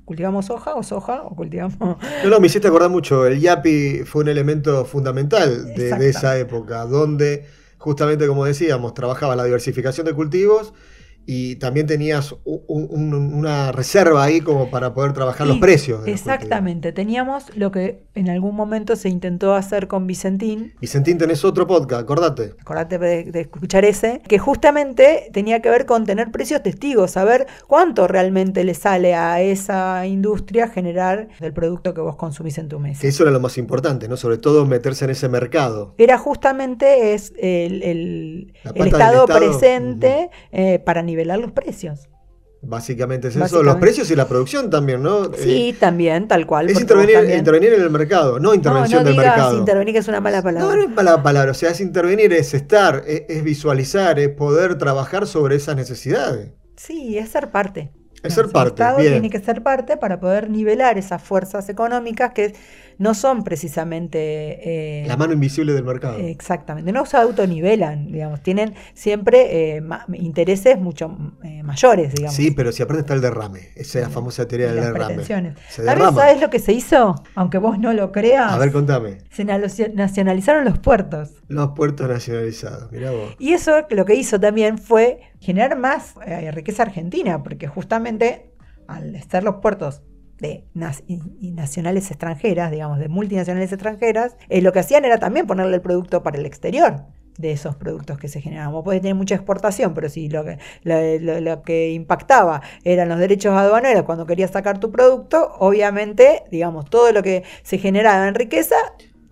Cultivamos 0.04 0.46
soja 0.46 0.74
o 0.74 0.82
soja 0.82 1.22
o 1.22 1.34
cultivamos... 1.34 1.78
No, 1.78 1.98
no, 2.28 2.40
me 2.40 2.48
hiciste 2.48 2.68
acordar 2.68 2.90
mucho. 2.90 3.26
El 3.26 3.40
YAPI 3.40 4.02
fue 4.04 4.22
un 4.22 4.28
elemento 4.28 4.84
fundamental 4.84 5.74
de, 5.74 6.08
esa 6.08 6.36
época, 6.36 6.84
donde 6.84 7.46
justamente 7.78 8.26
como 8.26 8.44
decíamos, 8.44 8.94
trabajaba 8.94 9.34
la 9.34 9.44
diversificación 9.44 10.06
de 10.06 10.12
cultivos 10.12 10.72
y 11.26 11.56
también 11.56 11.86
tenías 11.86 12.32
u- 12.44 12.62
un- 12.66 12.88
un- 12.90 13.34
una 13.34 13.72
reserva 13.72 14.24
ahí 14.24 14.40
como 14.40 14.70
para 14.70 14.92
poder 14.94 15.12
trabajar 15.12 15.46
los 15.46 15.58
precios. 15.58 16.00
los. 16.00 16.08
Exactamente, 16.08 16.92
teníamos 16.92 17.54
lo 17.56 17.70
que 17.70 18.02
en 18.14 18.28
algún 18.28 18.54
momento 18.54 18.96
se 18.96 19.08
intentó 19.08 19.54
hacer 19.54 19.88
con 19.88 20.06
Vicentín, 20.06 20.74
Vicentín, 20.80 21.18
tenés 21.18 21.44
otro 21.44 21.66
podcast, 21.66 22.02
acordate. 22.02 22.54
acordate 22.60 22.98
de, 22.98 23.24
de 23.24 23.40
escuchar 23.42 23.84
ese, 23.84 24.20
que 24.26 24.38
justamente 24.38 25.30
tenía 25.32 25.60
que 25.60 25.70
ver 25.70 25.86
con 25.86 26.04
tener 26.04 26.30
precios 26.30 26.62
testigos, 26.62 27.12
saber 27.12 27.46
cuánto 27.66 28.06
realmente 28.08 28.64
le 28.64 28.74
sale 28.74 29.14
a 29.14 29.40
esa 29.40 30.06
industria 30.06 30.68
generar 30.68 31.28
del 31.40 31.52
producto 31.52 31.94
que 31.94 32.00
vos 32.00 32.16
consumís 32.16 32.58
en 32.58 32.68
tu 32.68 32.78
mesa. 32.78 33.00
Que 33.00 33.08
eso 33.08 33.22
era 33.22 33.32
lo 33.32 33.40
más 33.40 33.58
importante, 33.58 34.08
¿no? 34.08 34.16
Sobre 34.16 34.38
todo 34.38 34.66
meterse 34.66 35.04
en 35.04 35.10
ese 35.12 35.28
mercado. 35.28 35.94
Era 35.98 36.18
justamente 36.18 37.14
es 37.14 37.32
el, 37.38 37.82
el- 37.82 38.52
estado, 38.74 39.24
Estado, 39.24 39.26
presente 39.26 40.30
eh, 40.52 40.78
para 40.78 41.02
nivelar 41.12 41.38
los 41.38 41.52
precios. 41.52 42.08
Básicamente 42.64 43.26
es 43.28 43.36
eso. 43.36 43.62
Los 43.62 43.76
precios 43.76 44.08
y 44.12 44.16
la 44.16 44.28
producción 44.28 44.70
también, 44.70 45.02
¿no? 45.02 45.24
Eh, 45.24 45.30
Sí, 45.36 45.76
también, 45.80 46.28
tal 46.28 46.46
cual. 46.46 46.70
es 46.70 46.78
intervenir, 46.80 47.16
intervenir 47.36 47.72
en 47.74 47.82
el 47.82 47.90
mercado, 47.90 48.38
no 48.38 48.54
intervención 48.54 49.00
no, 49.02 49.02
no 49.02 49.04
del 49.10 49.14
digas 49.18 49.36
mercado. 49.36 49.58
intervenir, 49.58 49.94
que 49.94 49.98
es 49.98 50.08
una 50.08 50.20
mala 50.20 50.42
palabra. 50.42 50.68
No, 50.68 50.76
no 50.76 50.82
es 50.82 50.90
mala 50.90 51.22
palabra, 51.22 51.50
o 51.50 51.54
sea, 51.54 51.70
es 51.70 51.80
intervenir, 51.80 52.32
es 52.32 52.54
estar, 52.54 53.02
es, 53.06 53.24
es 53.28 53.42
visualizar, 53.42 54.18
es 54.20 54.28
poder 54.28 54.78
trabajar 54.78 55.26
sobre 55.26 55.56
esas 55.56 55.74
necesidades. 55.76 56.52
Sí, 56.76 57.18
es 57.18 57.30
ser 57.30 57.50
parte. 57.50 57.92
Es 58.22 58.34
ser 58.34 58.46
El 58.46 58.52
parte, 58.52 58.84
Estado 58.84 58.98
bien. 58.98 59.12
tiene 59.14 59.30
que 59.30 59.40
ser 59.40 59.62
parte 59.64 59.96
para 59.96 60.20
poder 60.20 60.48
nivelar 60.48 60.96
esas 60.96 61.20
fuerzas 61.22 61.68
económicas 61.68 62.32
que 62.32 62.54
no 63.02 63.14
son 63.14 63.42
precisamente... 63.44 65.02
eh, 65.02 65.04
La 65.06 65.16
mano 65.16 65.32
invisible 65.32 65.72
del 65.72 65.84
mercado. 65.84 66.18
Exactamente, 66.18 66.92
no 66.92 67.04
se 67.04 67.16
autonivelan, 67.16 68.12
digamos, 68.12 68.40
tienen 68.42 68.74
siempre 68.94 69.76
eh, 69.76 69.82
intereses 70.14 70.78
mucho 70.78 71.16
eh, 71.42 71.62
mayores, 71.62 72.14
digamos. 72.14 72.34
Sí, 72.36 72.52
pero 72.52 72.70
si 72.72 72.82
aparte 72.82 73.00
está 73.00 73.14
el 73.14 73.20
derrame, 73.20 73.70
esa 73.74 73.98
es 73.98 74.04
la 74.04 74.10
famosa 74.10 74.46
teoría 74.46 74.72
del 74.72 74.76
derrame. 74.84 75.24
Se 75.24 75.34
¿También 75.34 75.54
derrama. 75.76 76.12
sabes 76.20 76.40
lo 76.40 76.48
que 76.48 76.58
se 76.60 76.72
hizo? 76.72 77.16
Aunque 77.34 77.58
vos 77.58 77.78
no 77.78 77.92
lo 77.92 78.12
creas, 78.12 78.52
A 78.52 78.58
ver, 78.58 78.70
contame. 78.72 79.18
se 79.30 79.44
nacionalizaron 79.44 80.64
los 80.64 80.78
puertos. 80.78 81.30
Los 81.48 81.70
puertos 81.70 82.08
nacionalizados, 82.08 82.90
mirá 82.92 83.10
vos. 83.10 83.34
Y 83.38 83.52
eso 83.52 83.72
lo 83.90 84.04
que 84.04 84.14
hizo 84.14 84.38
también 84.38 84.78
fue 84.78 85.20
generar 85.40 85.76
más 85.76 86.14
riqueza 86.52 86.84
argentina, 86.84 87.42
porque 87.42 87.66
justamente 87.66 88.50
al 88.86 89.14
estar 89.16 89.42
los 89.42 89.56
puertos 89.56 90.02
de 90.38 90.64
y- 91.06 91.52
nacionales 91.52 92.10
extranjeras, 92.10 92.70
digamos, 92.70 92.98
de 92.98 93.08
multinacionales 93.08 93.72
extranjeras, 93.72 94.36
eh, 94.48 94.60
lo 94.60 94.72
que 94.72 94.80
hacían 94.80 95.04
era 95.04 95.18
también 95.18 95.46
ponerle 95.46 95.76
el 95.76 95.82
producto 95.82 96.22
para 96.22 96.38
el 96.38 96.46
exterior 96.46 97.04
de 97.38 97.52
esos 97.52 97.76
productos 97.76 98.18
que 98.18 98.28
se 98.28 98.40
generaban. 98.40 98.72
Vos 98.72 98.84
tener 99.00 99.14
mucha 99.14 99.34
exportación, 99.34 99.94
pero 99.94 100.08
si 100.08 100.28
lo- 100.28 101.40
lo 101.40 101.62
que 101.62 101.92
impactaba 101.92 102.60
eran 102.84 103.08
los 103.08 103.18
derechos 103.18 103.54
aduaneros 103.56 104.02
cuando 104.02 104.26
querías 104.26 104.50
sacar 104.50 104.78
tu 104.78 104.90
producto, 104.90 105.52
obviamente, 105.58 106.42
digamos, 106.50 106.90
todo 106.90 107.10
lo 107.12 107.22
que 107.22 107.44
se 107.62 107.78
generaba 107.78 108.28
en 108.28 108.34
riqueza 108.34 108.76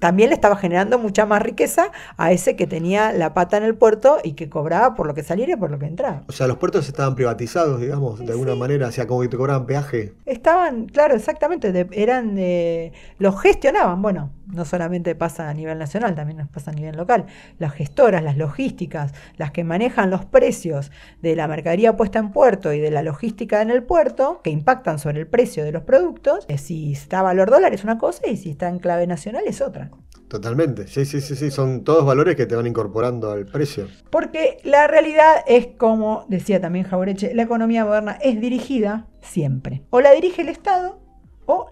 también 0.00 0.30
le 0.30 0.34
estaba 0.34 0.56
generando 0.56 0.98
mucha 0.98 1.24
más 1.26 1.40
riqueza 1.42 1.92
a 2.16 2.32
ese 2.32 2.56
que 2.56 2.66
tenía 2.66 3.12
la 3.12 3.32
pata 3.34 3.56
en 3.56 3.62
el 3.62 3.76
puerto 3.76 4.18
y 4.24 4.32
que 4.32 4.48
cobraba 4.50 4.94
por 4.96 5.06
lo 5.06 5.14
que 5.14 5.22
saliera 5.22 5.52
y 5.52 5.56
por 5.56 5.70
lo 5.70 5.78
que 5.78 5.86
entraba. 5.86 6.22
O 6.28 6.32
sea, 6.32 6.48
los 6.48 6.56
puertos 6.56 6.88
estaban 6.88 7.14
privatizados, 7.14 7.80
digamos, 7.80 8.18
de 8.18 8.32
alguna 8.32 8.56
manera, 8.56 8.88
o 8.88 8.92
sea, 8.92 9.06
como 9.06 9.20
que 9.20 9.28
te 9.28 9.36
cobraban 9.36 9.66
peaje. 9.66 10.14
Estaban, 10.26 10.86
claro, 10.86 11.14
exactamente, 11.14 11.70
de- 11.70 11.88
eran, 11.92 12.34
eh, 12.38 12.92
los 13.18 13.40
gestionaban, 13.40 14.02
bueno, 14.02 14.30
no 14.52 14.64
solamente 14.64 15.14
pasa 15.14 15.48
a 15.48 15.54
nivel 15.54 15.78
nacional, 15.78 16.14
también 16.14 16.38
nos 16.38 16.48
pasa 16.48 16.70
a 16.70 16.74
nivel 16.74 16.96
local. 16.96 17.26
Las 17.58 17.72
gestoras, 17.72 18.22
las 18.22 18.36
logísticas, 18.36 19.12
las 19.36 19.50
que 19.50 19.64
manejan 19.64 20.10
los 20.10 20.24
precios 20.24 20.90
de 21.22 21.36
la 21.36 21.48
mercadería 21.48 21.96
puesta 21.96 22.18
en 22.18 22.30
puerto 22.30 22.72
y 22.72 22.80
de 22.80 22.90
la 22.90 23.02
logística 23.02 23.62
en 23.62 23.70
el 23.70 23.82
puerto, 23.82 24.40
que 24.42 24.50
impactan 24.50 24.98
sobre 24.98 25.20
el 25.20 25.26
precio 25.26 25.64
de 25.64 25.72
los 25.72 25.82
productos, 25.82 26.44
eh, 26.48 26.58
si 26.58 26.92
está 26.92 27.20
a 27.20 27.22
valor 27.22 27.50
dólar 27.50 27.74
es 27.74 27.84
una 27.84 27.98
cosa 27.98 28.28
y 28.28 28.36
si 28.36 28.50
está 28.50 28.68
en 28.68 28.78
clave 28.78 29.06
nacional 29.06 29.44
es 29.46 29.60
otra. 29.60 29.90
Totalmente. 30.30 30.86
Sí, 30.86 31.04
sí, 31.04 31.20
sí, 31.20 31.34
sí. 31.34 31.50
Son 31.50 31.82
todos 31.82 32.06
valores 32.06 32.36
que 32.36 32.46
te 32.46 32.54
van 32.54 32.68
incorporando 32.68 33.32
al 33.32 33.46
precio. 33.46 33.88
Porque 34.10 34.58
la 34.62 34.86
realidad 34.86 35.42
es 35.48 35.66
como 35.76 36.24
decía 36.28 36.60
también 36.60 36.84
Jaureche, 36.84 37.34
la 37.34 37.42
economía 37.42 37.84
moderna 37.84 38.16
es 38.22 38.40
dirigida 38.40 39.08
siempre. 39.20 39.82
O 39.90 40.00
la 40.00 40.12
dirige 40.12 40.42
el 40.42 40.48
Estado 40.48 40.99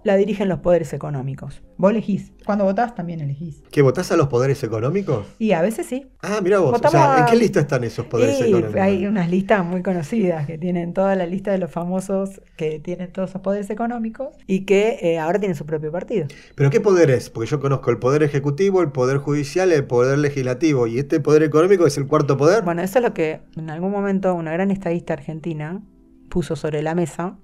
la 0.09 0.17
dirigen 0.17 0.49
los 0.49 0.61
poderes 0.61 0.93
económicos. 0.95 1.63
Vos 1.77 1.91
elegís. 1.91 2.33
Cuando 2.47 2.65
votás 2.65 2.95
también 2.95 3.21
elegís. 3.21 3.63
¿Que 3.71 3.83
votás 3.83 4.11
a 4.11 4.17
los 4.17 4.29
poderes 4.29 4.63
económicos? 4.65 5.27
Y 5.39 5.53
a 5.53 5.61
veces 5.61 5.87
sí. 5.87 6.07
Ah, 6.23 6.41
mira 6.43 6.59
vos. 6.59 6.81
O 6.83 6.89
sea, 6.89 7.19
¿en 7.19 7.27
qué 7.27 7.37
lista 7.37 7.61
están 7.61 7.85
esos 7.85 8.07
poderes 8.07 8.41
Y 8.41 8.45
económicos? 8.45 8.81
hay 8.81 9.07
unas 9.07 9.31
listas 9.31 9.65
muy 9.65 9.83
conocidas 9.83 10.47
que 10.47 10.57
tienen 10.57 10.95
toda 10.95 11.15
la 11.15 11.27
lista 11.27 11.53
de 11.53 11.59
los 11.59 11.71
famosos 11.71 12.41
que 12.57 12.81
tienen 12.81 13.13
todos 13.13 13.31
esos 13.31 13.43
poderes 13.43 13.69
económicos 13.69 14.29
y 14.47 14.65
que 14.65 14.99
eh, 15.03 15.19
ahora 15.19 15.39
tienen 15.39 15.55
su 15.57 15.67
propio 15.67 15.93
partido. 15.93 16.27
¿Pero 16.55 16.71
qué 16.71 16.81
poder 16.81 17.11
es? 17.11 17.29
Porque 17.29 17.51
yo 17.51 17.61
conozco 17.61 17.91
el 17.91 17.99
poder 17.99 18.23
ejecutivo, 18.23 18.81
el 18.81 18.91
poder 18.91 19.19
judicial, 19.19 19.71
el 19.73 19.85
poder 19.85 20.19
legislativo. 20.19 20.87
¿Y 20.87 20.99
este 20.99 21.21
poder 21.21 21.43
económico 21.43 21.87
es 21.87 21.99
el 21.99 22.07
cuarto 22.07 22.39
poder? 22.39 22.65
Bueno, 22.65 22.81
eso 22.83 22.99
es 22.99 23.05
lo 23.05 23.13
que 23.13 23.43
en 23.57 23.69
algún 23.69 23.91
momento 23.91 24.35
una 24.35 24.53
gran 24.53 24.71
estadista 24.71 25.13
argentina 25.13 25.83
puso 26.31 26.57
sobre 26.57 26.83
la 26.83 26.95
mesa, 26.95 27.37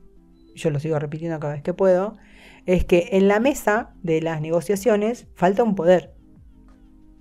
yo 0.55 0.71
lo 0.71 0.79
sigo 0.81 0.99
repitiendo 0.99 1.39
cada 1.41 1.55
vez 1.55 1.63
que 1.63 1.75
puedo, 1.75 2.17
es 2.67 2.85
que 2.85 3.11
en 3.13 3.29
la 3.29 3.41
mesa 3.41 3.95
de 4.03 4.21
las 4.23 4.41
negociaciones 4.41 5.27
falta 5.35 5.63
un 5.63 5.75
poder. 5.75 6.15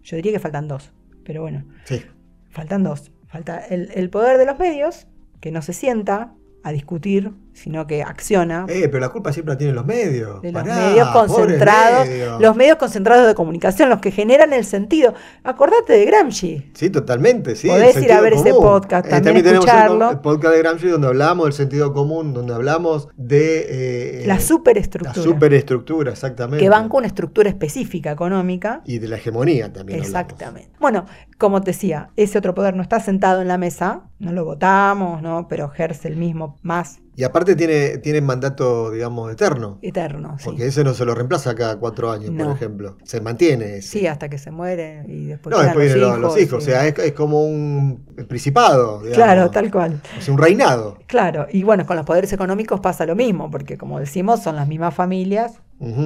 Yo 0.04 0.16
diría 0.18 0.32
que 0.32 0.40
faltan 0.40 0.68
dos, 0.68 0.94
pero 1.24 1.42
bueno, 1.42 1.66
Sí. 1.86 2.02
faltan 2.50 2.84
dos. 2.84 3.12
Falta 3.28 3.60
el, 3.66 3.90
el 3.96 4.10
poder 4.10 4.38
de 4.38 4.46
los 4.46 4.60
medios, 4.60 5.08
que 5.40 5.52
no 5.52 5.62
se 5.62 5.74
sienta 5.74 6.34
a 6.64 6.72
discutir, 6.72 7.32
sino 7.54 7.86
que 7.88 8.04
acciona. 8.04 8.66
Eh, 8.68 8.88
pero 8.90 9.00
la 9.00 9.10
culpa 9.10 9.32
siempre 9.32 9.54
la 9.54 9.58
tienen 9.58 9.76
los 9.76 9.86
medios. 9.86 10.42
de 10.42 10.52
los 10.52 10.64
Pará, 10.64 10.76
medios 10.90 11.08
concentrados, 11.10 12.08
medios. 12.08 12.42
los 12.42 12.56
medios 12.56 12.78
concentrados 12.78 13.28
de 13.28 13.36
comunicación, 13.36 13.90
los 13.90 14.00
que 14.00 14.12
generan 14.12 14.54
el 14.54 14.66
sentido. 14.66 15.14
Acordate 15.44 15.94
de 15.94 16.06
Gramsci. 16.06 16.72
Sí, 16.74 16.90
totalmente, 16.90 17.56
sí. 17.56 17.68
Podés 17.68 18.02
ir 18.02 18.12
a 18.12 18.22
ver 18.22 18.34
ese 18.34 18.52
podcast, 18.54 19.08
también 19.08 19.24
tenemos 19.44 19.48
el, 19.48 19.56
escucharlo. 19.56 20.12
el 20.12 20.20
podcast 20.20 20.54
de 20.56 20.60
Gramsci 20.62 20.88
donde 20.88 21.08
hablamos 21.08 21.46
del 21.46 21.54
sentido 21.54 21.94
común, 21.94 22.34
donde 22.34 22.54
hablamos 22.54 23.08
de... 23.16 24.22
eh, 24.22 24.24
la 24.28 24.36
La 24.36 24.40
superestructura. 24.40 25.14
superestructura, 25.24 26.12
exactamente. 26.12 26.64
que 26.64 26.70
banca 26.70 26.98
una 26.98 27.08
estructura 27.08 27.50
específica 27.50 28.12
económica. 28.12 28.82
Y 28.86 28.98
de 29.00 29.08
la 29.08 29.18
hegemonía 29.18 29.72
también. 29.72 30.00
hablamos. 30.02 30.08
Exactamente. 30.08 30.72
Bueno, 30.80 31.06
como 31.38 31.62
te 31.62 31.72
decía, 31.72 32.10
ese 32.16 32.38
otro 32.40 32.56
poder 32.56 32.76
no 32.76 32.82
está 32.82 33.00
sentado 33.00 33.42
en 33.42 33.48
la 33.48 33.58
mesa, 33.58 34.02
no 34.20 34.32
lo 34.32 34.44
votamos, 34.46 35.22
¿no? 35.22 35.48
Pero 35.48 35.70
ejerce 35.72 36.08
el 36.08 36.16
mismo 36.18 36.58
más 36.64 37.00
Y 37.16 37.24
aparte 37.24 37.56
tiene, 37.56 38.00
tiene 38.00 38.22
mandato, 38.22 38.90
digamos, 38.92 39.32
eterno. 39.32 39.78
eterno. 39.82 40.36
Sí. 40.40 40.46
Porque 40.46 40.66
ese 40.68 40.84
no 40.84 40.94
se 40.94 41.06
lo 41.06 41.14
reemplaza 41.14 41.54
cada 41.54 41.78
cuatro 41.78 42.12
años, 42.12 42.32
No. 42.32 42.46
por 42.46 42.56
ejemplo. 42.56 42.98
Se 43.04 43.22
mantiene 43.22 43.78
ese. 43.78 44.00
Sí, 44.00 44.08
hasta 44.08 44.30
que 44.30 44.38
se 44.40 44.50
muere 44.52 45.04
y 45.08 45.26
después. 45.26 45.56
no, 45.56 45.62
después 45.62 45.94
vienen 45.94 46.10
los, 46.10 46.20
los 46.20 46.40
hijos. 46.42 46.64
O 46.64 46.66
sea, 46.66 46.88
es, 46.88 46.98
es 46.98 47.14
como 47.14 47.46
un 47.46 48.04
principado. 48.28 48.98
digamos. 49.00 49.16
Claro, 49.16 49.52
tal 49.52 49.70
cual. 49.72 50.02
Es 50.18 50.28
un 50.28 50.38
reinado. 50.38 50.98
Claro, 51.08 51.46
y 51.52 51.64
bueno, 51.64 51.86
con 51.86 51.98
los 51.98 52.06
poderes 52.06 52.34
económicos 52.34 52.80
pasa 52.80 53.06
lo 53.06 53.16
mismo, 53.16 53.52
porque 53.52 53.78
como 53.78 54.00
decimos, 54.00 54.42
son 54.42 54.56
las 54.56 54.68
mismas 54.68 54.94
familias 54.96 55.54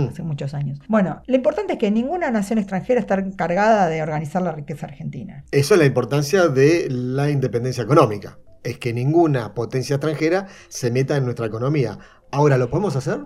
hace 0.10 0.24
muchos 0.24 0.54
años. 0.56 0.80
Bueno, 0.88 1.22
lo 1.28 1.36
importante 1.36 1.74
es 1.74 1.80
que 1.80 1.92
ninguna 1.92 2.32
nación 2.32 2.58
extranjera 2.58 3.00
está 3.00 3.16
encargada 3.16 3.88
de 3.88 4.02
organizar 4.02 4.42
la 4.42 4.52
riqueza 4.52 4.88
argentina. 4.88 5.46
Eso 5.52 5.76
es 5.76 5.80
la 5.80 5.86
importancia 5.86 6.48
de 6.48 6.88
la 6.90 7.30
independencia 7.30 7.84
económica. 7.84 8.40
Es 8.64 8.78
que 8.78 8.94
ninguna 8.94 9.54
potencia 9.54 9.96
extranjera 9.96 10.48
se 10.68 10.92
meta 10.92 11.18
en 11.18 11.26
nuestra 11.26 11.46
economía. 11.46 11.98
Ahora, 12.32 12.58
¿lo 12.58 12.70
podemos 12.70 12.96
hacer? 12.96 13.20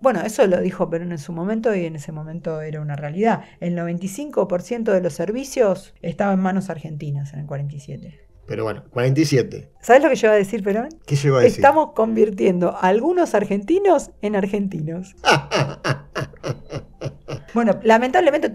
Bueno, 0.00 0.20
eso 0.20 0.46
lo 0.46 0.60
dijo 0.60 0.90
Perón 0.90 1.12
en 1.12 1.18
su 1.18 1.32
momento 1.32 1.74
y 1.74 1.86
en 1.86 1.96
ese 1.96 2.12
momento 2.12 2.60
era 2.60 2.80
una 2.80 2.96
realidad. 2.96 3.44
El 3.60 3.76
95% 3.76 4.92
de 4.92 5.00
los 5.00 5.14
servicios 5.14 5.94
estaba 6.02 6.34
en 6.34 6.40
manos 6.40 6.68
argentinas 6.68 7.32
en 7.32 7.40
el 7.40 7.46
47. 7.46 8.20
Pero 8.46 8.64
bueno, 8.64 8.84
47. 8.90 9.70
¿Sabes 9.80 10.02
lo 10.02 10.08
que 10.08 10.16
yo 10.16 10.28
iba 10.28 10.34
a 10.34 10.38
decir, 10.38 10.62
Perón? 10.62 10.88
¿Qué 11.06 11.16
llegó 11.16 11.38
a 11.38 11.42
decir? 11.42 11.58
Estamos 11.58 11.92
convirtiendo 11.94 12.76
a 12.76 12.80
algunos 12.80 13.34
argentinos 13.34 14.10
en 14.22 14.36
argentinos. 14.36 15.16
Bueno, 17.54 17.80
lamentablemente 17.82 18.52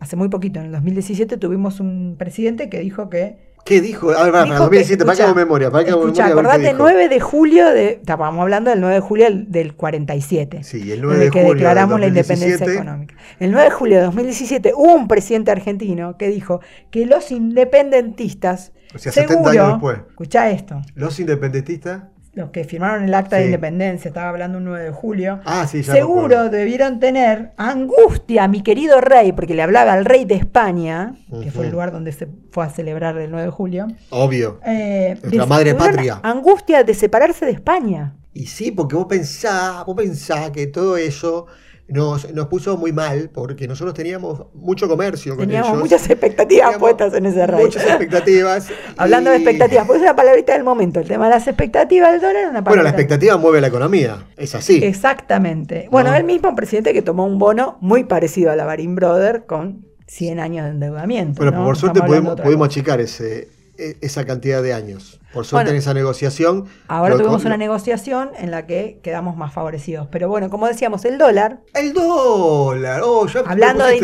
hace 0.00 0.16
muy 0.16 0.28
poquito, 0.28 0.58
en 0.58 0.66
el 0.66 0.72
2017, 0.72 1.36
tuvimos 1.36 1.78
un 1.78 2.16
presidente 2.18 2.68
que 2.68 2.80
dijo 2.80 3.08
que 3.08 3.49
¿Qué 3.64 3.80
dijo? 3.80 4.10
A 4.10 4.22
ver, 4.24 4.32
para, 4.32 4.44
Dijo 4.44 4.56
2017, 4.58 4.98
que- 4.98 5.04
para 5.06 5.16
que 5.16 5.22
hago 5.22 5.34
memoria, 5.34 5.70
para 5.70 5.84
que 5.84 5.90
hago 5.90 6.00
memoria. 6.06 6.26
acordate, 6.26 6.60
dijo. 6.62 6.74
9 6.78 7.08
de 7.08 7.20
julio 7.20 7.70
de. 7.70 7.88
Estábamos 7.90 8.40
hablando 8.42 8.70
del 8.70 8.80
9 8.80 8.94
de 8.96 9.00
julio 9.00 9.24
del, 9.26 9.50
del 9.52 9.74
47. 9.74 10.64
Sí, 10.64 10.90
el 10.90 11.02
9 11.02 11.14
desde 11.16 11.24
de 11.26 11.30
que 11.30 11.38
julio 11.40 11.54
declaramos 11.54 11.94
del 11.96 12.00
la 12.00 12.06
independencia 12.08 12.58
2017. 12.58 12.72
económica. 12.82 13.14
El 13.38 13.52
9 13.52 13.64
de 13.64 13.70
julio 13.70 13.96
de 13.98 14.02
2017 14.04 14.72
hubo 14.74 14.94
un 14.94 15.08
presidente 15.08 15.50
argentino 15.50 16.16
que 16.16 16.28
dijo 16.28 16.60
que 16.90 17.06
los 17.06 17.30
independentistas, 17.30 18.72
O 18.94 18.98
sea, 18.98 19.12
70 19.12 19.50
años 19.50 19.68
después. 19.72 19.98
escucha 20.08 20.50
esto, 20.50 20.80
Los 20.94 21.18
independentistas. 21.20 22.02
Los 22.32 22.50
que 22.50 22.64
firmaron 22.64 23.04
el 23.04 23.12
acta 23.14 23.36
de 23.36 23.46
independencia, 23.46 24.08
estaba 24.08 24.28
hablando 24.28 24.58
un 24.58 24.64
9 24.64 24.84
de 24.84 24.90
julio, 24.92 25.40
Ah, 25.44 25.66
sí, 25.66 25.82
seguro 25.82 26.48
debieron 26.48 27.00
tener 27.00 27.50
angustia, 27.56 28.46
mi 28.48 28.62
querido 28.62 29.00
rey, 29.00 29.32
porque 29.32 29.54
le 29.54 29.62
hablaba 29.62 29.92
al 29.94 30.04
rey 30.04 30.24
de 30.24 30.36
España, 30.36 31.14
que 31.42 31.50
fue 31.50 31.66
el 31.66 31.72
lugar 31.72 31.90
donde 31.92 32.12
se 32.12 32.28
fue 32.52 32.64
a 32.64 32.70
celebrar 32.70 33.16
el 33.18 33.30
9 33.30 33.46
de 33.46 33.50
julio. 33.50 33.86
Obvio. 34.10 34.60
eh, 34.64 35.16
Nuestra 35.22 35.42
de- 35.42 35.48
madre 35.48 35.74
patria. 35.74 36.20
Angustia 36.22 36.84
de 36.84 36.94
separarse 36.94 37.44
de 37.46 37.52
España. 37.52 38.14
Y 38.32 38.46
sí, 38.46 38.70
porque 38.70 38.94
vos 38.94 39.06
pensás, 39.06 39.84
vos 39.84 39.96
pensás 39.96 40.50
que 40.50 40.68
todo 40.68 40.96
eso 40.96 41.46
nos, 41.90 42.32
nos 42.32 42.46
puso 42.46 42.76
muy 42.76 42.92
mal, 42.92 43.30
porque 43.32 43.66
nosotros 43.68 43.94
teníamos 43.94 44.46
mucho 44.54 44.88
comercio 44.88 45.36
con 45.36 45.46
Teníamos 45.46 45.70
ellos. 45.70 45.82
muchas 45.82 46.08
expectativas 46.10 46.68
Teníamos 46.72 46.78
puestas 46.78 47.14
en 47.14 47.26
ese 47.26 47.46
rey. 47.46 47.64
Muchas 47.64 47.84
expectativas. 47.84 48.68
Hablando 48.96 49.30
de 49.30 49.36
expectativas, 49.36 49.86
porque 49.86 49.98
es 49.98 50.02
una 50.04 50.16
palabrita 50.16 50.52
del 50.52 50.64
momento. 50.64 51.00
El 51.00 51.08
tema 51.08 51.24
de 51.26 51.30
las 51.34 51.46
expectativas 51.48 52.12
del 52.12 52.20
dólar 52.20 52.36
es 52.36 52.42
una 52.50 52.64
palabra. 52.64 52.70
Bueno, 52.70 52.82
la 52.84 52.90
expectativa 52.90 53.36
mueve 53.36 53.60
la 53.60 53.66
economía. 53.68 54.26
Es 54.36 54.54
así. 54.54 54.82
Exactamente. 54.84 55.88
Bueno, 55.90 56.10
No. 56.10 56.16
el 56.16 56.24
mismo 56.24 56.54
presidente 56.54 56.92
que 56.92 57.02
tomó 57.02 57.26
un 57.26 57.38
bono 57.38 57.76
muy 57.80 58.04
parecido 58.04 58.50
a 58.50 58.56
la 58.56 58.64
Barin 58.64 58.94
Brother 58.94 59.44
con 59.46 59.86
100 60.06 60.40
años 60.40 60.64
de 60.64 60.70
endeudamiento. 60.72 61.42
Bueno, 61.42 61.58
¿no? 61.58 61.64
por 61.64 61.76
suerte 61.76 62.00
pudimos, 62.02 62.40
pudimos 62.40 62.66
achicar 62.68 63.00
ese, 63.00 63.48
e- 63.78 63.96
esa 64.00 64.24
cantidad 64.24 64.62
de 64.62 64.72
años. 64.72 65.19
Por 65.32 65.44
suerte 65.44 65.66
Bueno, 65.66 65.70
en 65.70 65.76
esa 65.76 65.94
negociación. 65.94 66.66
Ahora 66.88 67.16
tuvimos 67.16 67.44
una 67.44 67.56
negociación 67.56 68.30
en 68.36 68.50
la 68.50 68.66
que 68.66 68.98
quedamos 69.02 69.36
más 69.36 69.52
favorecidos. 69.52 70.08
Pero 70.10 70.28
bueno, 70.28 70.50
como 70.50 70.66
decíamos, 70.66 71.04
el 71.04 71.18
dólar, 71.18 71.60
El 71.74 71.92
dólar. 71.92 73.02
Oh, 73.04 73.26
ya 73.26 73.40
hablando 73.46 73.84
de, 73.84 73.96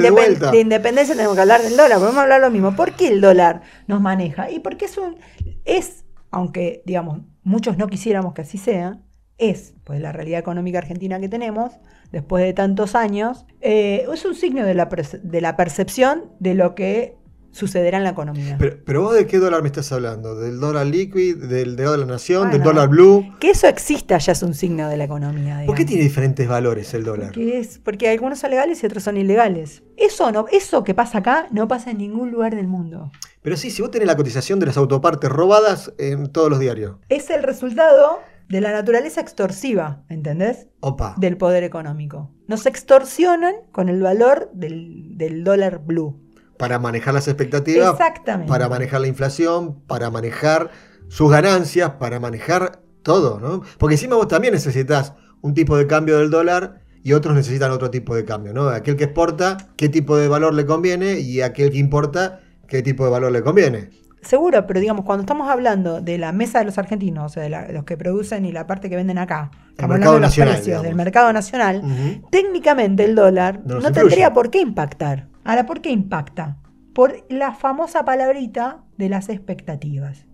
independencia, 0.61 1.15
tenemos 1.17 1.35
que 1.35 1.41
hablar 1.41 1.63
del 1.63 1.77
dólar. 1.77 1.99
Podemos 1.99 2.19
hablar 2.19 2.41
lo 2.41 2.51
mismo. 2.51 2.77
¿Por 2.77 2.93
qué 2.93 3.09
el 3.09 3.21
dólar 3.21 3.63
nos 3.89 4.01
maneja? 4.01 4.51
Y 4.51 4.61
porque 4.61 4.85
es 4.85 4.97
un. 4.99 5.19
Es, 5.65 6.05
aunque, 6.31 6.83
digamos, 6.87 7.21
muchos 7.43 7.77
no 7.77 7.89
quisiéramos 7.89 8.33
que 8.33 8.43
así 8.43 8.59
sea, 8.59 9.01
es, 9.39 9.75
pues 9.85 10.01
la 10.01 10.13
realidad 10.13 10.41
económica 10.41 10.79
argentina 10.79 11.21
que 11.21 11.29
tenemos, 11.29 11.73
después 12.13 12.45
de 12.45 12.53
tantos 12.53 12.95
años, 12.95 13.47
eh, 13.61 14.07
es 14.13 14.25
un 14.25 14.35
signo 14.35 14.65
de 14.65 14.75
la, 14.75 14.89
de 15.23 15.41
la 15.41 15.57
percepción 15.57 16.33
de 16.39 16.55
lo 16.55 16.75
que 16.75 17.17
sucederá 17.57 17.99
en 17.99 18.05
la 18.05 18.11
economía. 18.11 18.57
Pero, 18.59 18.77
pero 18.85 19.03
vos 19.03 19.15
de 19.15 19.27
qué 19.27 19.39
dólar 19.39 19.63
me 19.63 19.69
estás 19.69 19.91
hablando? 19.93 20.39
¿Del 20.39 20.61
dólar 20.61 20.87
liquid? 20.87 21.37
¿Del 21.37 21.75
de 21.75 21.85
dólar 21.85 22.07
nación? 22.07 22.51
¿Del 22.51 22.63
dólar 22.63 22.89
blue? 22.89 23.35
que 23.41 23.51
eso 23.51 23.67
exista 23.67 24.19
ya 24.19 24.33
es 24.33 24.43
un 24.43 24.55
signo 24.55 24.89
de 24.89 24.97
la 24.97 25.05
economía. 25.05 25.63
¿Por 25.67 25.75
qué 25.75 25.85
digamos. 25.85 25.87
tiene 25.87 26.03
diferentes 26.03 26.49
valores 26.49 26.93
el 26.95 27.05
dólar? 27.05 27.29
Porque, 27.29 27.59
es, 27.59 27.79
porque 27.79 28.09
algunos 28.09 28.39
son 28.39 28.51
legales 28.51 28.83
y 28.83 28.87
otros 28.87 29.03
son 29.03 29.17
ilegales. 29.17 29.83
Eso, 29.97 30.31
no, 30.31 30.47
eso 30.53 30.85
que 30.85 30.95
pasa 30.95 31.19
acá 31.19 31.49
no 31.51 31.67
pasa 31.67 31.91
en 31.91 31.99
ningún 31.99 32.31
lugar 32.31 32.55
del 32.55 32.69
mundo. 32.69 33.11
Pero 33.43 33.57
sí, 33.57 33.71
si 33.71 33.81
vos 33.81 33.91
tenés 33.91 34.07
la 34.07 34.17
cotización 34.17 34.59
de 34.59 34.67
las 34.67 34.77
autopartes 34.77 35.31
robadas 35.31 35.93
en 35.99 36.31
todos 36.31 36.51
los 36.51 36.59
diarios. 36.59 36.97
Es 37.09 37.31
el 37.31 37.43
resultado 37.43 38.21
de 38.49 38.61
la 38.61 38.73
naturaleza 38.73 39.21
extorsiva, 39.21 40.05
¿entendés? 40.09 40.69
Opa. 40.81 41.15
Del 41.19 41.37
poder 41.37 41.65
económico. 41.65 42.31
Nos 42.47 42.67
extorsionan 42.67 43.55
con 43.73 43.89
el 43.89 44.01
valor 44.03 44.51
del, 44.53 45.17
del 45.17 45.45
dólar 45.45 45.81
blue. 45.85 46.21
Para 46.59 46.79
manejar 46.79 47.15
las 47.15 47.29
expectativas. 47.29 47.93
Exactamente. 47.93 48.49
Para 48.51 48.69
manejar 48.69 49.01
la 49.01 49.07
inflación, 49.09 49.81
para 49.87 50.11
manejar 50.11 50.71
sus 51.09 51.31
ganancias, 51.31 51.91
para 51.99 52.19
manejar 52.21 52.81
todo, 53.03 53.39
¿no? 53.41 53.63
Porque 53.79 53.95
encima 53.95 54.17
vos 54.17 54.29
también 54.29 54.55
necesitas 54.55 55.13
un 55.43 55.55
tipo 55.55 55.77
de 55.77 55.87
cambio 55.87 56.19
del 56.19 56.31
dólar 56.31 56.81
y 57.05 57.13
otros 57.13 57.35
necesitan 57.37 57.71
otro 57.71 57.91
tipo 57.91 58.17
de 58.17 58.25
cambio, 58.25 58.53
¿no? 58.53 58.69
Aquel 58.69 58.97
que 58.97 59.05
exporta, 59.05 59.59
qué 59.77 59.89
tipo 59.89 60.17
de 60.17 60.27
valor 60.29 60.55
le 60.55 60.67
conviene 60.67 61.21
y 61.21 61.41
aquel 61.43 61.71
que 61.71 61.79
importa, 61.79 62.41
qué 62.67 62.83
tipo 62.83 63.05
de 63.05 63.11
valor 63.11 63.31
le 63.31 63.43
conviene. 63.43 63.91
Seguro, 64.23 64.67
pero 64.67 64.81
digamos, 64.81 65.05
cuando 65.05 65.21
estamos 65.23 65.49
hablando 65.49 66.01
de 66.01 66.19
la 66.19 66.33
mesa 66.33 66.59
de 66.59 66.65
los 66.65 66.79
argentinos, 66.79 67.27
o 67.27 67.29
sea, 67.29 67.45
de 67.45 67.51
la- 67.51 67.69
los 67.71 67.85
que 67.85 67.97
producen 67.97 68.45
y 68.45 68.51
la 68.51 68.67
parte 68.67 68.91
que 68.91 68.97
venden 68.97 69.19
acá, 69.19 69.53
estamos 69.71 69.95
mercado 69.95 69.95
hablando 69.95 70.13
de 70.15 70.21
los 70.21 70.21
nacional, 70.31 70.49
precios 70.55 70.67
digamos. 70.67 70.85
del 70.87 70.95
mercado 70.97 71.33
nacional, 71.33 71.83
técnicamente 72.31 73.05
el 73.05 73.15
dólar 73.15 73.61
No 73.65 73.81
tendría 73.93 74.33
por 74.33 74.51
qué 74.51 74.61
impactar. 74.61 75.29
Ahora, 75.47 75.67
¿por 75.67 75.81
qué 75.81 75.91
impacta? 75.91 76.57
Por 76.93 77.25
la 77.29 77.53
famosa 77.53 78.05
palabrita 78.05 78.83
de 78.97 79.09
las 79.09 79.29
expectativas. 79.29 80.27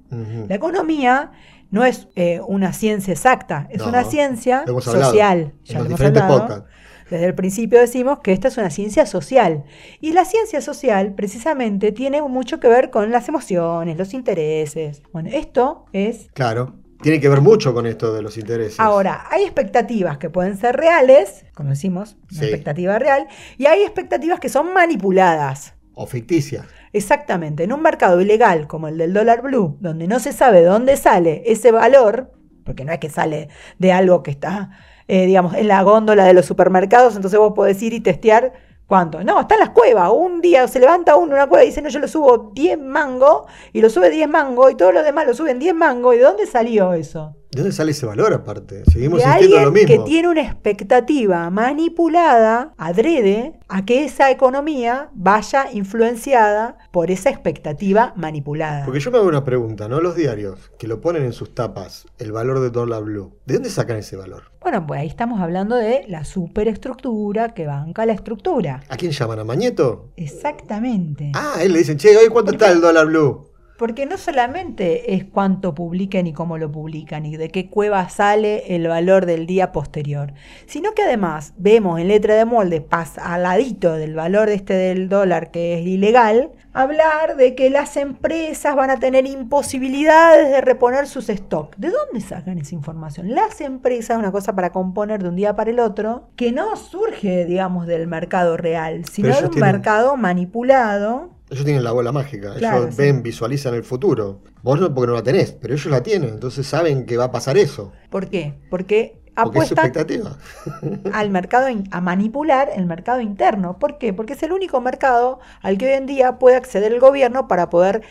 La 0.48 0.55
economía 0.55 1.33
no 1.70 1.85
es 1.87 2.09
eh, 2.16 2.40
una 2.46 2.75
ciencia 2.75 3.12
exacta, 3.12 3.66
es 3.70 3.79
No, 3.79 3.88
una 3.88 4.05
ciencia 4.05 4.64
social. 4.66 5.55
Ya 5.64 5.79
lo 5.79 5.87
hemos 5.87 6.01
hablado. 6.01 6.66
Desde 7.11 7.27
el 7.27 7.35
principio 7.35 7.79
decimos 7.79 8.20
que 8.20 8.33
esta 8.33 8.48
es 8.48 8.57
una 8.57 8.70
ciencia 8.70 9.07
social. 9.07 9.64
Y 10.01 10.12
la 10.12 10.25
ciencia 10.25 10.61
social 10.61 11.14
precisamente 11.14 11.92
tiene 11.92 12.22
mucho 12.22 12.61
que 12.61 12.68
ver 12.68 12.90
con 12.90 13.11
las 13.11 13.29
emociones, 13.29 13.98
los 13.98 14.14
intereses. 14.14 15.03
Bueno, 15.12 15.31
esto 15.33 15.87
es 15.92 16.29
Claro. 16.33 16.75
Tiene 17.02 17.20
que 17.20 17.28
ver 17.28 17.40
mucho 17.40 17.74
con 17.74 17.86
esto 17.86 18.12
de 18.14 18.22
los 18.22 18.38
intereses. 18.38 18.78
Ahora, 18.78 19.24
hay 19.30 19.42
expectativas 19.42 20.18
que 20.18 20.30
pueden 20.30 20.56
ser 20.56 20.76
reales, 20.76 21.44
como 21.54 21.70
decimos, 21.70 22.16
una 22.30 22.40
Sí. 22.40 22.44
expectativa 22.46 22.98
real, 22.98 23.26
y 23.58 23.66
hay 23.66 23.82
expectativas 23.82 24.38
que 24.38 24.48
son 24.48 24.72
manipuladas. 24.72 25.74
O 25.94 26.06
ficticias. 26.06 26.64
Exactamente, 26.92 27.64
en 27.64 27.72
un 27.72 27.82
mercado 27.82 28.20
ilegal 28.20 28.66
como 28.68 28.86
el 28.88 28.98
del 28.98 29.12
dólar 29.12 29.42
blue, 29.42 29.76
donde 29.80 30.06
no 30.06 30.20
se 30.20 30.32
sabe 30.32 30.60
de 30.60 30.66
dónde 30.66 30.96
sale 30.96 31.42
ese 31.46 31.72
valor, 31.72 32.30
porque 32.64 32.84
no 32.84 32.92
es 32.92 32.98
que 33.00 33.10
sale 33.10 33.48
de 33.78 33.92
algo 33.92 34.22
que 34.22 34.30
está, 34.30 34.70
eh, 35.08 35.26
digamos, 35.26 35.54
en 35.54 35.68
la 35.68 35.82
góndola 35.82 36.24
de 36.24 36.34
los 36.34 36.46
supermercados, 36.46 37.16
entonces 37.16 37.38
vos 37.38 37.52
podés 37.54 37.82
ir 37.82 37.92
y 37.94 38.00
testear 38.00 38.52
cuánto. 38.92 39.24
No, 39.24 39.40
está 39.40 39.57
las 39.57 39.70
cuevas. 39.70 40.11
Un 40.14 40.42
día 40.42 40.68
se 40.68 40.78
levanta 40.78 41.16
uno 41.16 41.28
en 41.28 41.33
una 41.33 41.46
cueva 41.46 41.64
y 41.64 41.68
dice, 41.68 41.81
no, 41.81 41.88
yo 41.88 41.98
lo 41.98 42.07
subo 42.07 42.50
10 42.52 42.78
mango, 42.78 43.46
y 43.72 43.81
lo 43.81 43.88
sube 43.88 44.11
10 44.11 44.28
mango, 44.28 44.68
y 44.68 44.74
todos 44.74 44.92
los 44.92 45.02
demás 45.02 45.26
lo 45.26 45.33
suben 45.33 45.59
10 45.59 45.74
mango. 45.74 46.12
¿Y 46.12 46.18
de 46.18 46.24
dónde 46.24 46.46
salió 46.46 46.92
eso? 46.92 47.35
¿De 47.52 47.60
dónde 47.60 47.76
sale 47.76 47.90
ese 47.90 48.06
valor 48.06 48.32
aparte? 48.32 48.82
Seguimos 48.90 49.18
de 49.18 49.26
insistiendo 49.26 49.56
en 49.56 49.62
lo 49.62 49.68
alguien 49.68 49.88
mismo. 49.88 50.04
que 50.04 50.10
tiene 50.10 50.28
una 50.28 50.40
expectativa 50.40 51.50
manipulada, 51.50 52.72
adrede, 52.78 53.60
a 53.68 53.84
que 53.84 54.06
esa 54.06 54.30
economía 54.30 55.10
vaya 55.12 55.66
influenciada 55.70 56.78
por 56.92 57.10
esa 57.10 57.28
expectativa 57.28 58.14
manipulada. 58.16 58.86
Porque 58.86 59.00
yo 59.00 59.10
me 59.10 59.18
hago 59.18 59.28
una 59.28 59.44
pregunta, 59.44 59.86
¿no? 59.86 60.00
Los 60.00 60.16
diarios 60.16 60.70
que 60.78 60.86
lo 60.86 61.02
ponen 61.02 61.24
en 61.24 61.34
sus 61.34 61.54
tapas, 61.54 62.06
el 62.18 62.32
valor 62.32 62.58
de 62.60 62.70
dólar 62.70 63.04
blue, 63.04 63.34
¿de 63.44 63.54
dónde 63.54 63.68
sacan 63.68 63.98
ese 63.98 64.16
valor? 64.16 64.44
Bueno, 64.62 64.86
pues 64.86 65.02
ahí 65.02 65.08
estamos 65.08 65.38
hablando 65.38 65.76
de 65.76 66.06
la 66.08 66.24
superestructura 66.24 67.52
que 67.52 67.66
banca 67.66 68.06
la 68.06 68.14
estructura. 68.14 68.82
¿A 68.88 68.96
quién 68.96 69.12
llaman? 69.12 69.40
¿A 69.40 69.44
Mañeto? 69.44 70.08
Exactamente. 70.16 71.32
Ah, 71.34 71.56
él 71.60 71.74
le 71.74 71.80
dicen, 71.80 71.98
che, 71.98 72.16
hoy 72.16 72.28
cuánto 72.28 72.52
está 72.52 72.72
el 72.72 72.80
dólar 72.80 73.08
blue. 73.08 73.51
Porque 73.82 74.06
no 74.06 74.16
solamente 74.16 75.12
es 75.16 75.24
cuánto 75.24 75.74
publican 75.74 76.28
y 76.28 76.32
cómo 76.32 76.56
lo 76.56 76.70
publican 76.70 77.26
y 77.26 77.36
de 77.36 77.48
qué 77.48 77.68
cueva 77.68 78.08
sale 78.10 78.76
el 78.76 78.86
valor 78.86 79.26
del 79.26 79.44
día 79.44 79.72
posterior, 79.72 80.34
sino 80.66 80.92
que 80.92 81.02
además 81.02 81.52
vemos 81.56 81.98
en 81.98 82.06
letra 82.06 82.36
de 82.36 82.44
molde, 82.44 82.80
pas 82.80 83.18
al 83.18 83.42
ladito 83.42 83.94
del 83.94 84.14
valor 84.14 84.46
de 84.48 84.54
este 84.54 84.74
del 84.74 85.08
dólar 85.08 85.50
que 85.50 85.80
es 85.80 85.84
ilegal, 85.84 86.52
hablar 86.72 87.34
de 87.36 87.56
que 87.56 87.70
las 87.70 87.96
empresas 87.96 88.76
van 88.76 88.90
a 88.90 89.00
tener 89.00 89.26
imposibilidades 89.26 90.48
de 90.52 90.60
reponer 90.60 91.08
sus 91.08 91.26
stocks. 91.26 91.76
¿De 91.76 91.90
dónde 91.90 92.20
sacan 92.24 92.58
esa 92.58 92.76
información? 92.76 93.34
Las 93.34 93.60
empresas, 93.60 94.16
una 94.16 94.30
cosa 94.30 94.54
para 94.54 94.70
componer 94.70 95.24
de 95.24 95.28
un 95.28 95.34
día 95.34 95.56
para 95.56 95.72
el 95.72 95.80
otro, 95.80 96.28
que 96.36 96.52
no 96.52 96.76
surge, 96.76 97.46
digamos, 97.46 97.88
del 97.88 98.06
mercado 98.06 98.56
real, 98.56 99.06
sino 99.06 99.36
de 99.36 99.44
un 99.46 99.50
tienen- 99.50 99.72
mercado 99.72 100.16
manipulado 100.16 101.30
Ellos 101.52 101.64
tienen 101.66 101.84
la 101.84 101.92
bola 101.92 102.12
mágica, 102.12 102.54
Claro, 102.54 102.84
ellos 102.84 102.94
sí. 102.94 103.02
ven, 103.02 103.22
visualizan 103.22 103.74
el 103.74 103.84
futuro. 103.84 104.40
Vos 104.62 104.80
no 104.80 104.94
porque 104.94 105.08
no 105.08 105.14
la 105.14 105.22
tenés, 105.22 105.52
pero 105.52 105.74
ellos 105.74 105.86
la 105.86 106.02
tienen, 106.02 106.30
entonces 106.30 106.66
saben 106.66 107.04
que 107.04 107.18
va 107.18 107.24
a 107.24 107.30
pasar 107.30 107.58
eso. 107.58 107.92
¿Por 108.08 108.28
qué? 108.30 108.54
Porque 108.70 109.20
apuestan 109.36 109.92
al 111.12 111.30
mercado, 111.30 111.66
a 111.90 112.00
manipular 112.00 112.70
el 112.74 112.86
mercado 112.86 113.20
interno. 113.20 113.78
¿Por 113.78 113.98
qué? 113.98 114.14
Porque 114.14 114.32
es 114.32 114.42
el 114.42 114.52
único 114.52 114.80
mercado 114.80 115.40
al 115.60 115.76
que 115.76 115.86
hoy 115.86 115.92
en 115.92 116.06
día 116.06 116.38
puede 116.38 116.56
acceder 116.56 116.92
el 116.92 117.00
gobierno 117.00 117.48
para 117.48 117.68
poder 117.68 118.02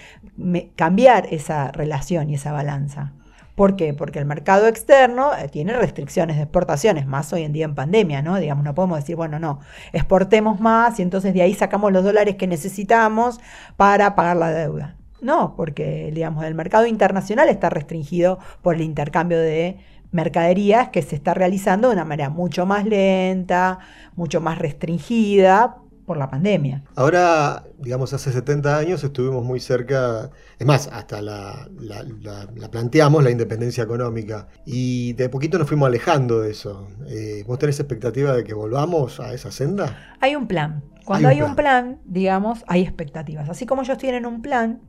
cambiar 0.76 1.28
esa 1.34 1.72
relación 1.72 2.30
y 2.30 2.36
esa 2.36 2.52
balanza. 2.52 3.14
¿Por 3.56 3.76
qué? 3.76 3.94
Porque 3.94 4.20
el 4.20 4.26
mercado 4.26 4.68
externo 4.68 5.32
eh, 5.36 5.48
tiene 5.50 5.74
restricciones 5.74 6.38
de 6.38 6.44
exportaciones, 6.44 7.06
más 7.06 7.32
hoy 7.34 7.44
en 7.44 7.54
día 7.54 7.66
en 7.66 7.76
pandemia, 7.76 8.22
¿no? 8.22 8.38
Digamos, 8.38 8.64
no 8.64 8.74
podemos 8.74 9.00
decir, 9.00 9.16
bueno, 9.16 9.40
no, 9.40 9.60
exportemos 9.94 10.60
más 10.60 11.00
y 11.00 11.02
entonces 11.04 11.34
de 11.34 11.42
ahí 11.42 11.54
sacamos 11.54 11.92
los 11.92 12.04
dólares 12.04 12.36
que 12.36 12.48
necesitamos 12.48 13.40
para 13.78 14.16
pagar 14.16 14.38
la 14.38 14.52
deuda. 14.52 14.96
No, 15.22 15.56
porque, 15.56 16.12
digamos, 16.14 16.46
el 16.46 16.56
mercado 16.56 16.88
internacional 16.88 17.48
está 17.50 17.70
restringido 17.70 18.40
por 18.64 18.76
el 18.76 18.82
intercambio 18.82 19.40
de 19.40 19.78
mercaderías 20.12 20.90
que 20.90 21.02
se 21.02 21.16
está 21.16 21.34
realizando 21.34 21.90
de 21.90 21.94
una 21.94 22.06
manera 22.06 22.30
mucho 22.30 22.66
más 22.66 22.86
lenta, 22.86 23.80
mucho 24.16 24.42
más 24.42 24.58
restringida, 24.58 25.78
por 26.12 26.18
la 26.18 26.30
pandemia. 26.30 26.84
Ahora, 26.98 27.64
digamos, 27.80 28.12
hace 28.12 28.34
70 28.34 28.78
años 28.78 29.02
estuvimos 29.02 29.46
muy 29.46 29.62
cerca, 29.62 30.30
es 30.60 30.68
más, 30.68 30.90
hasta 30.92 31.22
la, 31.22 31.70
la- 31.80 32.04
la- 32.04 32.50
la 32.54 32.70
planteamos, 32.70 33.24
la 33.24 33.32
independencia 33.32 33.82
económica, 33.86 34.50
y 34.66 35.14
de 35.14 35.30
poquito 35.30 35.58
nos 35.58 35.70
fuimos 35.70 35.88
alejando 35.88 36.42
de 36.42 36.52
eso. 36.52 36.90
Eh, 37.08 37.46
¿Vos 37.48 37.58
tenés 37.60 37.80
expectativa 37.80 38.34
de 38.36 38.44
que 38.44 38.54
volvamos 38.54 39.22
a 39.22 39.34
esa 39.34 39.52
senda? 39.52 40.16
Hay 40.20 40.36
un 40.36 40.48
plan. 40.48 40.84
Cuando 41.06 41.30
Hay 41.30 41.42
un, 41.42 41.56
plan. 41.56 42.00
digamos, 42.04 42.66
hay 42.68 42.82
expectativas. 42.82 43.48
Así 43.50 43.66
como 43.66 43.84
ellos 43.84 43.98
tienen 43.98 44.26
un 44.26 44.42
plan 44.42 44.82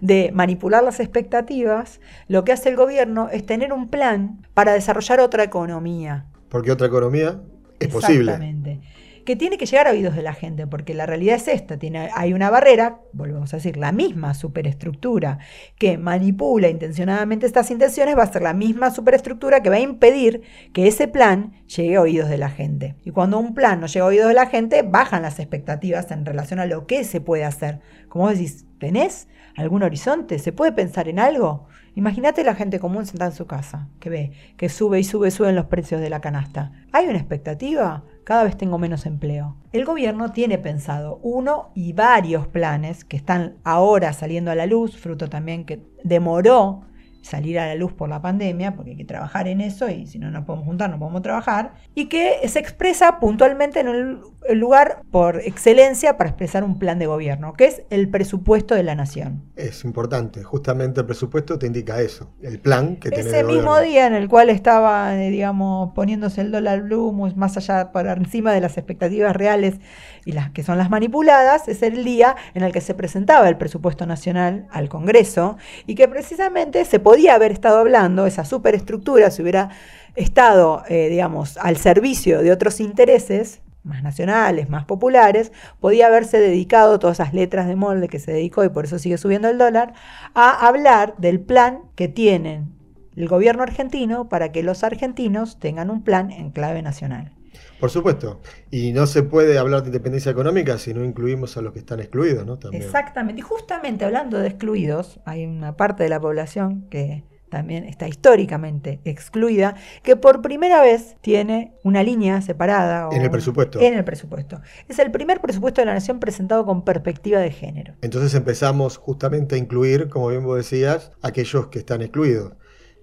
de 0.00 0.30
manipular 0.32 0.84
las 0.84 1.00
expectativas, 1.00 2.00
lo 2.28 2.44
que 2.44 2.52
hace 2.52 2.68
el 2.68 2.76
gobierno 2.76 3.28
es 3.32 3.44
tener 3.44 3.72
un 3.72 3.88
plan 3.88 4.46
para 4.54 4.74
desarrollar 4.74 5.18
otra 5.18 5.42
economía. 5.42 6.26
Porque 6.48 6.70
otra 6.70 6.86
economía 6.86 7.40
es 7.80 7.88
posible. 7.88 8.30
Exactamente. 8.32 8.80
Que 9.28 9.36
tiene 9.36 9.58
que 9.58 9.66
llegar 9.66 9.86
a 9.86 9.90
oídos 9.90 10.16
de 10.16 10.22
la 10.22 10.32
gente, 10.32 10.66
porque 10.66 10.94
la 10.94 11.04
realidad 11.04 11.36
es 11.36 11.48
esta, 11.48 11.76
tiene, 11.76 12.08
hay 12.14 12.32
una 12.32 12.48
barrera, 12.48 13.02
volvemos 13.12 13.52
a 13.52 13.58
decir, 13.58 13.76
la 13.76 13.92
misma 13.92 14.32
superestructura 14.32 15.38
que 15.76 15.98
manipula 15.98 16.70
intencionadamente 16.70 17.44
estas 17.44 17.70
intenciones 17.70 18.16
va 18.16 18.22
a 18.22 18.32
ser 18.32 18.40
la 18.40 18.54
misma 18.54 18.90
superestructura 18.90 19.62
que 19.62 19.68
va 19.68 19.76
a 19.76 19.80
impedir 19.80 20.40
que 20.72 20.86
ese 20.86 21.08
plan 21.08 21.52
llegue 21.66 21.96
a 21.96 22.00
oídos 22.00 22.30
de 22.30 22.38
la 22.38 22.48
gente. 22.48 22.96
Y 23.04 23.10
cuando 23.10 23.38
un 23.38 23.52
plan 23.52 23.82
no 23.82 23.86
llega 23.86 24.06
a 24.06 24.08
oídos 24.08 24.28
de 24.28 24.34
la 24.34 24.46
gente, 24.46 24.80
bajan 24.80 25.20
las 25.20 25.38
expectativas 25.40 26.10
en 26.10 26.24
relación 26.24 26.58
a 26.58 26.64
lo 26.64 26.86
que 26.86 27.04
se 27.04 27.20
puede 27.20 27.44
hacer. 27.44 27.80
Como 28.08 28.24
vos 28.24 28.32
decís, 28.32 28.64
¿tenés 28.80 29.28
algún 29.56 29.82
horizonte? 29.82 30.38
¿Se 30.38 30.52
puede 30.52 30.72
pensar 30.72 31.06
en 31.06 31.18
algo? 31.18 31.68
Imagínate 31.98 32.44
la 32.44 32.54
gente 32.54 32.78
común 32.78 33.06
sentada 33.06 33.32
en 33.32 33.36
su 33.36 33.46
casa, 33.46 33.88
que 33.98 34.08
ve 34.08 34.32
que 34.56 34.68
sube 34.68 35.00
y 35.00 35.04
sube, 35.04 35.30
suben 35.32 35.56
los 35.56 35.66
precios 35.66 36.00
de 36.00 36.08
la 36.08 36.20
canasta. 36.20 36.70
¿Hay 36.92 37.08
una 37.08 37.18
expectativa? 37.18 38.04
Cada 38.28 38.44
vez 38.44 38.58
tengo 38.58 38.76
menos 38.76 39.06
empleo. 39.06 39.56
El 39.72 39.86
gobierno 39.86 40.32
tiene 40.32 40.58
pensado 40.58 41.18
uno 41.22 41.70
y 41.74 41.94
varios 41.94 42.46
planes 42.46 43.06
que 43.06 43.16
están 43.16 43.56
ahora 43.64 44.12
saliendo 44.12 44.50
a 44.50 44.54
la 44.54 44.66
luz, 44.66 44.98
fruto 44.98 45.30
también 45.30 45.64
que 45.64 45.80
demoró 46.04 46.82
salir 47.22 47.58
a 47.58 47.66
la 47.66 47.74
luz 47.74 47.92
por 47.92 48.08
la 48.08 48.22
pandemia, 48.22 48.74
porque 48.74 48.92
hay 48.92 48.96
que 48.96 49.04
trabajar 49.04 49.48
en 49.48 49.60
eso 49.60 49.88
y 49.88 50.06
si 50.06 50.18
no 50.18 50.30
nos 50.30 50.44
podemos 50.44 50.66
juntar 50.66 50.90
no 50.90 50.98
podemos 50.98 51.22
trabajar, 51.22 51.74
y 51.94 52.06
que 52.06 52.36
se 52.48 52.58
expresa 52.58 53.18
puntualmente 53.20 53.80
en 53.80 53.88
el, 53.88 54.18
lugar 54.50 55.02
por 55.10 55.40
excelencia 55.40 56.16
para 56.16 56.30
expresar 56.30 56.64
un 56.64 56.78
plan 56.78 56.98
de 56.98 57.06
gobierno, 57.06 57.52
que 57.52 57.66
es 57.66 57.82
el 57.90 58.08
presupuesto 58.08 58.74
de 58.74 58.82
la 58.82 58.94
nación. 58.94 59.42
Es 59.56 59.84
importante, 59.84 60.42
justamente 60.42 61.00
el 61.00 61.06
presupuesto 61.06 61.58
te 61.58 61.66
indica 61.66 62.00
eso, 62.00 62.30
el 62.40 62.58
plan 62.58 62.96
que 62.96 63.10
tenés 63.10 63.26
Ese 63.26 63.44
mismo 63.44 63.72
gobierno. 63.72 63.80
día 63.82 64.06
en 64.06 64.14
el 64.14 64.26
cual 64.26 64.48
estaba, 64.48 65.14
eh, 65.16 65.28
digamos, 65.28 65.92
poniéndose 65.94 66.40
el 66.40 66.50
dólar 66.50 66.82
blue 66.82 67.12
más 67.36 67.58
allá, 67.58 67.92
por 67.92 68.06
encima 68.06 68.52
de 68.52 68.62
las 68.62 68.78
expectativas 68.78 69.36
reales 69.36 69.80
y 70.24 70.32
las 70.32 70.50
que 70.50 70.62
son 70.62 70.78
las 70.78 70.88
manipuladas, 70.88 71.68
es 71.68 71.82
el 71.82 72.04
día 72.04 72.36
en 72.54 72.62
el 72.62 72.72
que 72.72 72.80
se 72.80 72.94
presentaba 72.94 73.48
el 73.48 73.58
presupuesto 73.58 74.06
nacional 74.06 74.66
al 74.70 74.88
Congreso 74.88 75.58
y 75.86 75.94
que 75.94 76.08
precisamente 76.08 76.84
se 76.84 77.00
podía 77.08 77.36
haber 77.36 77.52
estado 77.52 77.78
hablando, 77.78 78.26
esa 78.26 78.44
superestructura 78.44 79.30
se 79.30 79.40
hubiera 79.40 79.70
estado, 80.14 80.82
eh, 80.90 81.08
digamos, 81.08 81.56
al 81.56 81.78
servicio 81.78 82.42
de 82.42 82.52
otros 82.52 82.80
intereses 82.80 83.62
más 83.82 84.02
nacionales, 84.02 84.68
más 84.68 84.84
populares, 84.84 85.50
podía 85.80 86.08
haberse 86.08 86.38
dedicado 86.38 86.98
todas 86.98 87.18
esas 87.18 87.32
letras 87.32 87.66
de 87.66 87.76
molde 87.76 88.08
que 88.08 88.18
se 88.18 88.32
dedicó 88.32 88.62
y 88.62 88.68
por 88.68 88.84
eso 88.84 88.98
sigue 88.98 89.16
subiendo 89.16 89.48
el 89.48 89.56
dólar, 89.56 89.94
a 90.34 90.66
hablar 90.66 91.14
del 91.16 91.40
plan 91.40 91.80
que 91.94 92.08
tienen 92.08 92.74
el 93.16 93.26
gobierno 93.26 93.62
argentino 93.62 94.28
para 94.28 94.52
que 94.52 94.62
los 94.62 94.84
argentinos 94.84 95.58
tengan 95.58 95.88
un 95.88 96.02
plan 96.02 96.30
en 96.30 96.50
clave 96.50 96.82
nacional. 96.82 97.37
Por 97.80 97.90
supuesto, 97.90 98.40
y 98.70 98.92
no 98.92 99.06
se 99.06 99.22
puede 99.22 99.58
hablar 99.58 99.82
de 99.82 99.88
independencia 99.88 100.32
económica 100.32 100.78
si 100.78 100.94
no 100.94 101.04
incluimos 101.04 101.56
a 101.56 101.62
los 101.62 101.72
que 101.72 101.78
están 101.78 102.00
excluidos, 102.00 102.44
¿no? 102.44 102.58
También. 102.58 102.82
Exactamente. 102.82 103.40
Y 103.40 103.42
justamente 103.42 104.04
hablando 104.04 104.38
de 104.38 104.48
excluidos, 104.48 105.20
hay 105.24 105.46
una 105.46 105.76
parte 105.76 106.02
de 106.02 106.08
la 106.08 106.20
población 106.20 106.86
que 106.90 107.24
también 107.48 107.84
está 107.84 108.06
históricamente 108.08 109.00
excluida, 109.04 109.74
que 110.02 110.16
por 110.16 110.42
primera 110.42 110.80
vez 110.80 111.16
tiene 111.20 111.72
una 111.82 112.02
línea 112.02 112.40
separada. 112.42 113.08
o 113.08 113.12
En 113.12 113.22
el 113.22 113.30
presupuesto. 113.30 113.80
En 113.80 113.94
el 113.94 114.04
presupuesto. 114.04 114.60
Es 114.88 114.98
el 114.98 115.10
primer 115.10 115.40
presupuesto 115.40 115.80
de 115.80 115.86
la 115.86 115.94
nación 115.94 116.20
presentado 116.20 116.64
con 116.64 116.84
perspectiva 116.84 117.40
de 117.40 117.50
género. 117.50 117.94
Entonces 118.02 118.34
empezamos 118.34 118.96
justamente 118.96 119.54
a 119.54 119.58
incluir, 119.58 120.08
como 120.08 120.28
bien 120.28 120.44
vos 120.44 120.56
decías, 120.56 121.12
aquellos 121.22 121.68
que 121.68 121.78
están 121.78 122.02
excluidos. 122.02 122.52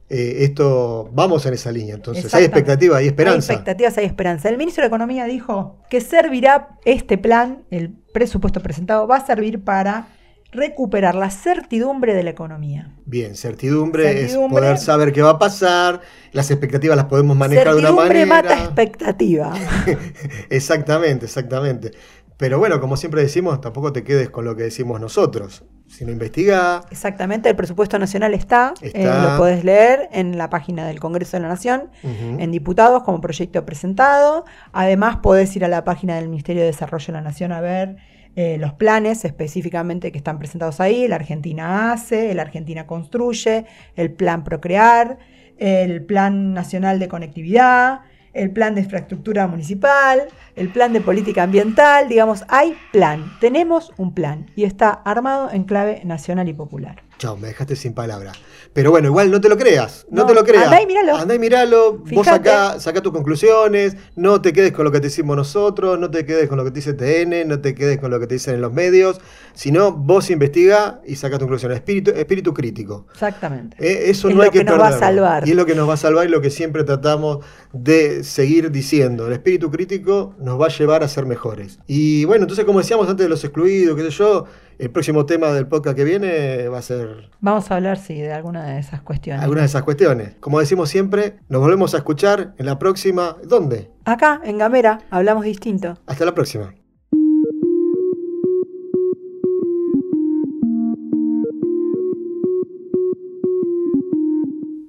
Eh, 0.07 0.43
esto, 0.43 1.09
vamos 1.13 1.45
en 1.47 1.55
esa 1.55 1.71
línea, 1.71 1.95
entonces 1.95 2.25
hay 2.25 2.43
Exactamente. 2.43 2.59
expectativa, 2.59 2.97
hay 2.97 3.07
esperanza. 3.07 3.53
Hay 3.53 3.55
expectativas, 3.57 3.97
hay 3.97 4.05
esperanza. 4.05 4.49
El 4.49 4.57
ministro 4.57 4.83
de 4.83 4.87
Economía 4.87 5.25
dijo 5.25 5.79
que 5.89 5.99
servirá 5.99 6.77
este 6.85 7.17
plan, 7.17 7.63
el 7.71 7.89
presupuesto 8.13 8.59
presentado, 8.61 9.07
va 9.07 9.17
a 9.17 9.25
servir 9.25 9.63
para 9.63 10.07
recuperar 10.51 11.15
la 11.15 11.31
certidumbre 11.31 12.13
de 12.13 12.23
la 12.23 12.29
economía. 12.29 12.93
Bien, 13.05 13.35
certidumbre, 13.35 14.11
es 14.11 14.19
Certidumbre. 14.31 14.61
poder 14.61 14.77
saber 14.77 15.11
qué 15.11 15.21
va 15.23 15.31
a 15.31 15.39
pasar, 15.39 16.01
las 16.31 16.49
expectativas 16.51 16.95
las 16.95 17.05
podemos 17.07 17.35
manejar 17.35 17.73
de 17.73 17.79
una 17.79 17.87
certidumbre 17.89 18.25
manera. 18.27 18.49
mata 18.53 18.63
expectativa. 18.63 19.53
exactamente, 20.49 21.25
exactamente. 21.25 21.91
Pero 22.37 22.59
bueno, 22.59 22.79
como 22.79 22.97
siempre 22.97 23.21
decimos, 23.21 23.59
tampoco 23.61 23.91
te 23.93 24.03
quedes 24.03 24.29
con 24.29 24.45
lo 24.45 24.55
que 24.55 24.63
decimos 24.63 24.99
nosotros, 24.99 25.63
sino 25.95 26.11
investiga. 26.11 26.81
Exactamente, 26.91 27.49
el 27.49 27.55
presupuesto 27.55 27.97
nacional 27.97 28.33
está, 28.33 28.73
eh, 28.81 28.91
Está. 28.93 29.31
lo 29.31 29.37
podés 29.37 29.63
leer 29.63 30.09
en 30.11 30.37
la 30.37 30.49
página 30.49 30.85
del 30.87 30.99
Congreso 30.99 31.37
de 31.37 31.43
la 31.43 31.49
Nación, 31.49 31.89
en 32.03 32.51
diputados 32.51 33.03
como 33.03 33.21
proyecto 33.21 33.65
presentado. 33.65 34.45
Además, 34.73 35.17
podés 35.17 35.55
ir 35.55 35.65
a 35.65 35.67
la 35.67 35.83
página 35.83 36.15
del 36.15 36.29
Ministerio 36.29 36.61
de 36.61 36.67
Desarrollo 36.67 37.07
de 37.07 37.13
la 37.13 37.21
Nación 37.21 37.51
a 37.51 37.61
ver 37.61 37.97
eh, 38.35 38.57
los 38.59 38.73
planes 38.73 39.23
específicamente 39.23 40.11
que 40.11 40.17
están 40.17 40.37
presentados 40.39 40.81
ahí. 40.81 41.07
La 41.07 41.15
Argentina 41.15 41.93
hace, 41.93 42.31
el 42.31 42.39
Argentina 42.39 42.85
construye, 42.85 43.65
el 43.95 44.11
plan 44.11 44.43
Procrear, 44.43 45.17
el 45.57 46.03
Plan 46.03 46.53
Nacional 46.53 46.99
de 46.99 47.07
Conectividad, 47.07 48.01
el 48.33 48.51
Plan 48.51 48.75
de 48.75 48.81
Infraestructura 48.81 49.47
Municipal, 49.47 50.23
el 50.55 50.69
Plan 50.69 50.93
de 50.93 51.01
Política 51.01 51.43
Ambiental. 51.43 52.07
Digamos, 52.07 52.43
hay 52.47 52.75
plan, 52.91 53.33
tenemos 53.39 53.91
un 53.97 54.13
plan 54.13 54.51
y 54.55 54.63
está 54.63 54.89
armado 54.89 55.49
en 55.51 55.63
clave 55.63 56.01
nacional 56.05 56.47
y 56.49 56.53
popular. 56.53 57.03
Chao, 57.17 57.37
me 57.37 57.47
dejaste 57.47 57.77
sin 57.77 57.93
palabra. 57.93 58.33
Pero 58.73 58.91
bueno, 58.91 59.07
igual 59.07 59.31
no 59.31 59.39
te 59.39 59.47
lo 59.47 59.57
creas, 59.57 60.05
no, 60.09 60.23
No, 60.23 60.27
te 60.27 60.33
lo 60.33 60.43
creas. 60.43 60.65
andá 60.65 60.81
y 60.81 60.85
míralo. 60.85 61.15
Andá 61.15 61.33
y 61.33 61.39
míralo, 61.39 61.99
vos 62.11 62.25
sacá, 62.27 62.77
sacá 62.81 63.01
tus 63.01 63.13
conclusiones, 63.13 63.95
no 64.17 64.41
te 64.41 64.51
quedes 64.51 64.73
con 64.73 64.83
lo 64.83 64.91
que 64.91 64.99
te 64.99 65.07
decimos 65.07 65.37
nosotros, 65.37 65.97
no 65.97 66.11
te 66.11 66.25
quedes 66.25 66.49
con 66.49 66.57
lo 66.57 66.65
que 66.65 66.71
te 66.71 66.81
dice 66.81 66.93
TN, 66.93 67.47
no 67.47 67.61
te 67.61 67.73
quedes 67.73 67.99
con 67.99 68.11
lo 68.11 68.19
que 68.19 68.27
te 68.27 68.33
dicen 68.33 68.55
en 68.55 68.61
los 68.61 68.73
medios, 68.73 69.21
sino 69.53 69.93
vos 69.93 70.29
investiga 70.29 70.99
y 71.07 71.15
saca 71.15 71.37
tu 71.37 71.45
conclusión. 71.45 71.71
Espíritu, 71.71 72.11
espíritu 72.11 72.53
crítico. 72.53 73.07
Exactamente. 73.13 73.77
Eh, 73.79 74.09
Eso 74.09 74.27
Es 74.27 74.35
no 74.35 74.41
hay 74.41 74.49
que, 74.49 74.59
que 74.59 74.65
nos 74.65 74.77
va 74.77 74.89
a 74.89 74.99
salvar. 74.99 75.47
Y 75.47 75.51
es 75.51 75.55
lo 75.55 75.65
que 75.65 75.73
nos 75.75 75.87
va 75.87 75.93
a 75.93 75.97
salvar 75.97 76.25
y 76.27 76.29
lo 76.29 76.41
que 76.41 76.49
siempre 76.49 76.83
tratamos 76.83 77.45
de 77.71 78.25
seguir 78.25 78.71
diciendo. 78.71 79.27
El 79.27 79.33
espíritu 79.33 79.71
crítico 79.71 80.35
nos 80.45 80.61
va 80.61 80.67
a 80.67 80.69
llevar 80.69 81.03
a 81.03 81.07
ser 81.07 81.25
mejores. 81.25 81.79
Y 81.87 82.23
bueno, 82.25 82.43
entonces 82.43 82.63
como 82.65 82.79
decíamos 82.79 83.09
antes 83.09 83.25
de 83.25 83.29
los 83.29 83.43
excluidos, 83.43 83.95
qué 83.97 84.03
sé 84.03 84.11
yo, 84.11 84.45
el 84.77 84.89
próximo 84.91 85.25
tema 85.25 85.47
del 85.51 85.67
podcast 85.67 85.95
que 85.97 86.03
viene 86.03 86.67
va 86.67 86.77
a 86.77 86.81
ser 86.81 87.29
Vamos 87.41 87.71
a 87.71 87.75
hablar, 87.75 87.97
sí, 87.97 88.13
de 88.15 88.31
alguna 88.31 88.63
de 88.65 88.79
esas 88.79 89.01
cuestiones. 89.01 89.41
algunas 89.41 89.63
de 89.63 89.67
esas 89.67 89.83
cuestiones. 89.83 90.35
Como 90.39 90.59
decimos 90.59 90.89
siempre, 90.89 91.37
nos 91.49 91.61
volvemos 91.61 91.93
a 91.93 91.97
escuchar 91.97 92.53
en 92.57 92.65
la 92.65 92.77
próxima. 92.79 93.37
¿Dónde? 93.43 93.89
Acá, 94.05 94.39
en 94.43 94.57
Gamera, 94.57 94.99
hablamos 95.09 95.43
distinto. 95.43 95.97
Hasta 96.05 96.25
la 96.25 96.33
próxima. 96.33 96.73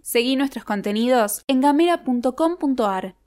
Seguí 0.03 0.37
nuestros 0.37 0.65
contenidos 0.65 1.43
en 1.49 1.61
gamera.com.ar. 1.61 3.17